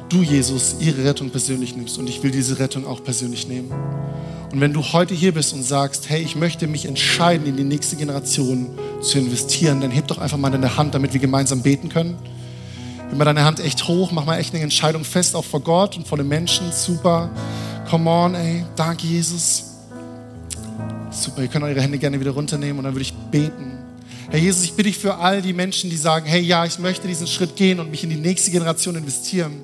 du, 0.09 0.21
Jesus, 0.21 0.75
ihre 0.79 1.03
Rettung 1.03 1.31
persönlich 1.31 1.75
nimmst. 1.75 1.97
Und 1.97 2.07
ich 2.07 2.21
will 2.21 2.29
diese 2.29 2.59
Rettung 2.59 2.85
auch 2.85 3.03
persönlich 3.03 3.47
nehmen. 3.47 3.71
Und 4.53 4.61
wenn 4.61 4.71
du 4.71 4.83
heute 4.83 5.15
hier 5.15 5.33
bist 5.33 5.51
und 5.53 5.63
sagst, 5.63 6.11
hey, 6.11 6.21
ich 6.21 6.35
möchte 6.35 6.67
mich 6.67 6.85
entscheiden, 6.85 7.47
in 7.47 7.57
die 7.57 7.63
nächste 7.63 7.95
Generation 7.95 8.69
zu 9.01 9.17
investieren, 9.17 9.81
dann 9.81 9.89
heb 9.89 10.07
doch 10.07 10.19
einfach 10.19 10.37
mal 10.37 10.51
deine 10.51 10.77
Hand, 10.77 10.93
damit 10.93 11.11
wir 11.11 11.19
gemeinsam 11.19 11.63
beten 11.63 11.89
können. 11.89 12.15
Heb 13.09 13.17
mal 13.17 13.25
deine 13.25 13.45
Hand 13.45 13.59
echt 13.61 13.87
hoch, 13.87 14.11
mach 14.11 14.25
mal 14.25 14.37
echt 14.37 14.53
eine 14.53 14.61
Entscheidung 14.61 15.05
fest, 15.05 15.35
auch 15.35 15.43
vor 15.43 15.61
Gott 15.61 15.97
und 15.97 16.07
vor 16.07 16.19
den 16.19 16.27
Menschen. 16.27 16.71
Super. 16.71 17.31
Come 17.89 18.07
on, 18.07 18.35
ey. 18.35 18.63
Danke, 18.75 19.07
Jesus. 19.07 19.71
Super, 21.09 21.41
ihr 21.41 21.47
könnt 21.47 21.65
eure 21.65 21.81
Hände 21.81 21.97
gerne 21.97 22.19
wieder 22.19 22.31
runternehmen 22.31 22.77
und 22.77 22.83
dann 22.83 22.93
würde 22.93 23.01
ich 23.05 23.13
beten. 23.31 23.79
Herr 24.29 24.39
Jesus, 24.39 24.65
ich 24.65 24.73
bitte 24.73 24.89
dich 24.89 24.99
für 24.99 25.15
all 25.15 25.41
die 25.41 25.53
Menschen, 25.53 25.89
die 25.89 25.97
sagen, 25.97 26.27
hey, 26.27 26.41
ja, 26.41 26.63
ich 26.63 26.77
möchte 26.77 27.07
diesen 27.07 27.25
Schritt 27.25 27.55
gehen 27.55 27.79
und 27.79 27.89
mich 27.89 28.03
in 28.03 28.11
die 28.11 28.17
nächste 28.17 28.51
Generation 28.51 28.95
investieren. 28.95 29.63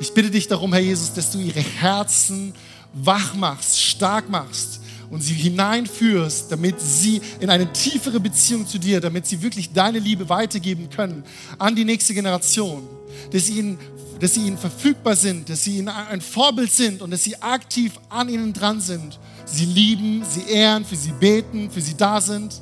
Ich 0.00 0.12
bitte 0.12 0.32
dich 0.32 0.48
darum, 0.48 0.72
Herr 0.72 0.82
Jesus, 0.82 1.12
dass 1.12 1.30
du 1.30 1.38
ihre 1.38 1.60
Herzen 1.60 2.54
wach 2.96 3.34
machst, 3.34 3.80
stark 3.80 4.28
machst 4.28 4.80
und 5.10 5.20
sie 5.20 5.34
hineinführst, 5.34 6.50
damit 6.50 6.80
sie 6.80 7.20
in 7.40 7.50
eine 7.50 7.72
tiefere 7.72 8.18
Beziehung 8.18 8.66
zu 8.66 8.78
dir, 8.78 9.00
damit 9.00 9.26
sie 9.26 9.40
wirklich 9.42 9.72
deine 9.72 9.98
Liebe 9.98 10.28
weitergeben 10.28 10.90
können 10.90 11.24
an 11.58 11.76
die 11.76 11.84
nächste 11.84 12.14
Generation, 12.14 12.88
dass 13.32 13.46
sie 13.46 13.58
ihnen, 13.58 13.78
dass 14.18 14.34
sie 14.34 14.46
ihnen 14.46 14.58
verfügbar 14.58 15.14
sind, 15.14 15.48
dass 15.48 15.62
sie 15.64 15.78
ihnen 15.78 15.88
ein 15.88 16.20
Vorbild 16.20 16.72
sind 16.72 17.02
und 17.02 17.10
dass 17.10 17.22
sie 17.22 17.40
aktiv 17.40 17.92
an 18.08 18.28
ihnen 18.28 18.52
dran 18.52 18.80
sind. 18.80 19.18
Sie 19.44 19.66
lieben, 19.66 20.24
sie 20.28 20.50
ehren, 20.50 20.84
für 20.84 20.96
sie 20.96 21.12
beten, 21.12 21.70
für 21.70 21.80
sie 21.80 21.96
da 21.96 22.20
sind. 22.20 22.60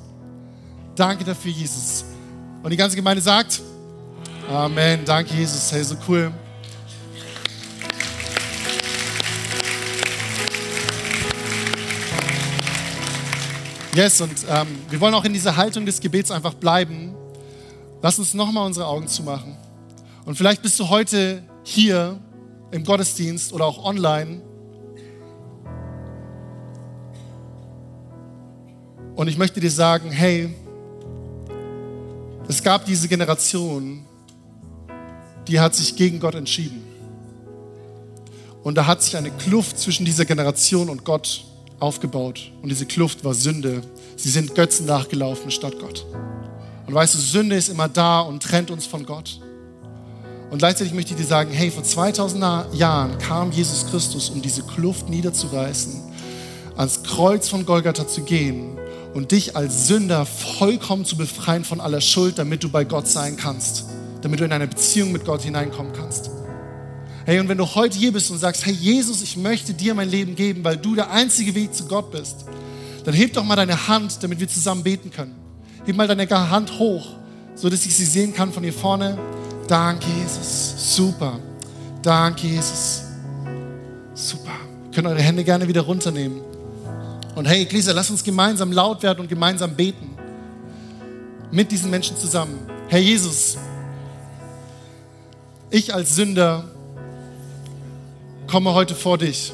Danke 0.97 1.25
dafür, 1.25 1.51
Jesus. 1.51 2.05
Und 2.63 2.71
die 2.71 2.77
ganze 2.77 2.97
Gemeinde 2.97 3.23
sagt, 3.23 3.63
Amen. 4.49 5.05
Danke, 5.05 5.35
Jesus. 5.35 5.73
Hey, 5.73 5.83
so 5.83 5.97
cool. 6.07 6.31
Yes, 13.95 14.21
und 14.21 14.33
ähm, 14.49 14.67
wir 14.91 15.01
wollen 15.01 15.15
auch 15.15 15.25
in 15.25 15.33
dieser 15.33 15.55
Haltung 15.55 15.87
des 15.87 16.01
Gebets 16.01 16.33
einfach 16.33 16.55
bleiben. 16.55 17.15
Lass 18.03 18.19
uns 18.19 18.35
nochmal 18.35 18.67
unsere 18.67 18.89
Augen 18.89 19.07
zumachen. 19.07 19.57
Und 20.25 20.35
vielleicht 20.35 20.63
bist 20.63 20.81
du 20.81 20.89
heute 20.89 21.45
hier 21.63 22.19
im 22.73 22.83
Gottesdienst 22.83 23.53
oder 23.53 23.67
auch 23.67 23.85
online. 23.85 24.43
Und 29.15 29.29
ich 29.29 29.39
möchte 29.39 29.61
dir 29.61 29.71
sagen, 29.71 30.11
hey, 30.11 30.53
es 32.49 32.65
gab 32.65 32.87
diese 32.87 33.07
Generation, 33.07 34.05
die 35.47 35.61
hat 35.61 35.77
sich 35.77 35.95
gegen 35.95 36.19
Gott 36.19 36.35
entschieden. 36.35 36.83
Und 38.65 38.75
da 38.75 38.89
hat 38.89 39.05
sich 39.05 39.17
eine 39.17 39.31
Kluft 39.31 39.79
zwischen 39.79 40.05
dieser 40.05 40.25
Generation 40.25 40.89
und 40.89 41.05
Gott 41.05 41.45
aufgebaut 41.85 42.51
und 42.63 42.69
diese 42.69 42.87
Kluft 42.87 43.25
war 43.25 43.35
Sünde. 43.35 43.83
Sie 44.17 44.31
sind 44.31 44.55
Götzen 44.55 44.87
nachgelaufen 44.87 45.51
statt 45.51 45.75
Gott. 45.79 46.05
Und 46.87 46.95
weißt 46.95 47.15
du, 47.15 47.19
Sünde 47.19 47.57
ist 47.57 47.69
immer 47.69 47.89
da 47.89 48.21
und 48.21 48.43
trennt 48.43 48.71
uns 48.71 48.87
von 48.87 49.07
Gott. 49.07 49.41
Und 50.51 50.59
gleichzeitig 50.59 50.93
möchte 50.93 51.13
ich 51.13 51.21
dir 51.21 51.27
sagen, 51.27 51.51
hey, 51.53 51.71
vor 51.71 51.83
2000 51.83 52.75
Jahren 52.75 53.19
kam 53.19 53.51
Jesus 53.51 53.87
Christus, 53.91 54.31
um 54.31 54.43
diese 54.43 54.63
Kluft 54.63 55.09
niederzureißen, 55.09 56.01
ans 56.77 57.03
Kreuz 57.03 57.49
von 57.49 57.65
Golgatha 57.67 58.07
zu 58.07 58.23
gehen 58.23 58.79
und 59.15 59.33
dich 59.33 59.57
als 59.57 59.87
Sünder 59.87 60.27
vollkommen 60.27 61.05
zu 61.05 61.17
befreien 61.17 61.65
von 61.65 61.81
aller 61.81 62.01
Schuld, 62.01 62.39
damit 62.39 62.63
du 62.63 62.69
bei 62.69 62.85
Gott 62.85 63.09
sein 63.09 63.37
kannst, 63.37 63.85
damit 64.23 64.41
du 64.41 64.45
in 64.45 64.53
eine 64.53 64.67
Beziehung 64.67 65.13
mit 65.13 65.25
Gott 65.25 65.43
hineinkommen 65.43 65.93
kannst. 65.93 66.31
Hey, 67.27 67.41
und 67.41 67.49
wenn 67.49 67.57
du 67.57 67.65
heute 67.65 67.97
hier 67.97 68.13
bist 68.13 68.31
und 68.31 68.39
sagst, 68.39 68.67
hey 68.67 68.75
Jesus, 68.75 69.23
ich 69.23 69.37
möchte 69.39 69.73
dir 69.73 69.95
mein 69.95 70.11
Leben 70.11 70.37
geben, 70.37 70.63
weil 70.63 70.77
du 70.77 70.95
der 70.95 71.11
einzige 71.11 71.55
Weg 71.55 71.75
zu 71.75 71.87
Gott 71.87 72.11
bist, 72.11 72.45
dann 73.05 73.15
heb 73.15 73.33
doch 73.33 73.45
mal 73.45 73.57
deine 73.57 73.89
Hand, 73.89 74.23
damit 74.23 74.41
wir 74.41 74.49
zusammen 74.49 74.83
beten 74.83 75.11
können. 75.11 75.35
Heb 75.87 75.97
mal 75.97 76.07
deine 76.07 76.29
Hand 76.51 76.79
hoch, 76.79 77.17
so 77.55 77.71
dass 77.71 77.87
ich 77.87 77.95
sie 77.95 78.05
sehen 78.05 78.35
kann 78.35 78.53
von 78.53 78.63
hier 78.63 78.75
vorne. 78.75 79.19
Danke, 79.67 80.07
Jesus. 80.21 80.97
Super. 80.97 81.39
Danke, 82.03 82.47
Jesus. 82.47 83.05
Super. 84.15 84.53
Ihr 84.87 84.95
könnt 84.95 85.07
eure 85.07 85.23
Hände 85.23 85.45
gerne 85.45 85.67
wieder 85.67 85.81
runternehmen. 85.81 86.43
Und 87.35 87.47
hey, 87.47 87.63
Ecclesia, 87.63 87.95
lass 87.95 88.11
uns 88.11 88.23
gemeinsam 88.23 88.71
laut 88.71 89.03
werden 89.03 89.21
und 89.21 89.29
gemeinsam 89.29 89.75
beten. 89.75 90.11
Mit 91.51 91.71
diesen 91.71 91.91
Menschen 91.91 92.19
zusammen. 92.19 92.59
Herr 92.89 93.01
Jesus, 93.01 93.57
ich 95.71 95.93
als 95.95 96.15
Sünder 96.15 96.74
komme 98.55 98.73
heute 98.73 98.95
vor 98.95 99.19
dich 99.19 99.53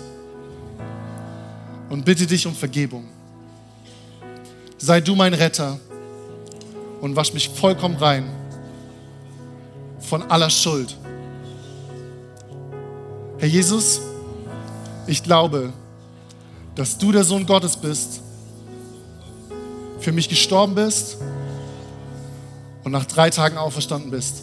und 1.89 2.05
bitte 2.05 2.27
dich 2.27 2.47
um 2.47 2.55
Vergebung. 2.55 3.09
Sei 4.77 5.01
du 5.01 5.15
mein 5.15 5.33
Retter 5.33 5.81
und 7.01 7.17
wasch 7.17 7.33
mich 7.33 7.49
vollkommen 7.49 7.97
rein 7.97 8.29
von 10.01 10.23
aller 10.31 10.51
Schuld. 10.51 10.99
Herr 13.39 13.49
Jesus, 13.49 14.03
ich 15.07 15.23
glaube, 15.23 15.73
dass 16.75 16.99
du 16.99 17.11
der 17.11 17.25
Sohn 17.25 17.47
Gottes 17.47 17.79
bist, 17.79 18.21
für 20.01 20.13
mich 20.13 20.29
gestorben 20.29 20.75
bist 20.75 21.17
und 22.85 22.93
nach 22.93 23.07
drei 23.07 23.31
Tagen 23.31 23.57
auferstanden 23.57 24.11
bist. 24.11 24.43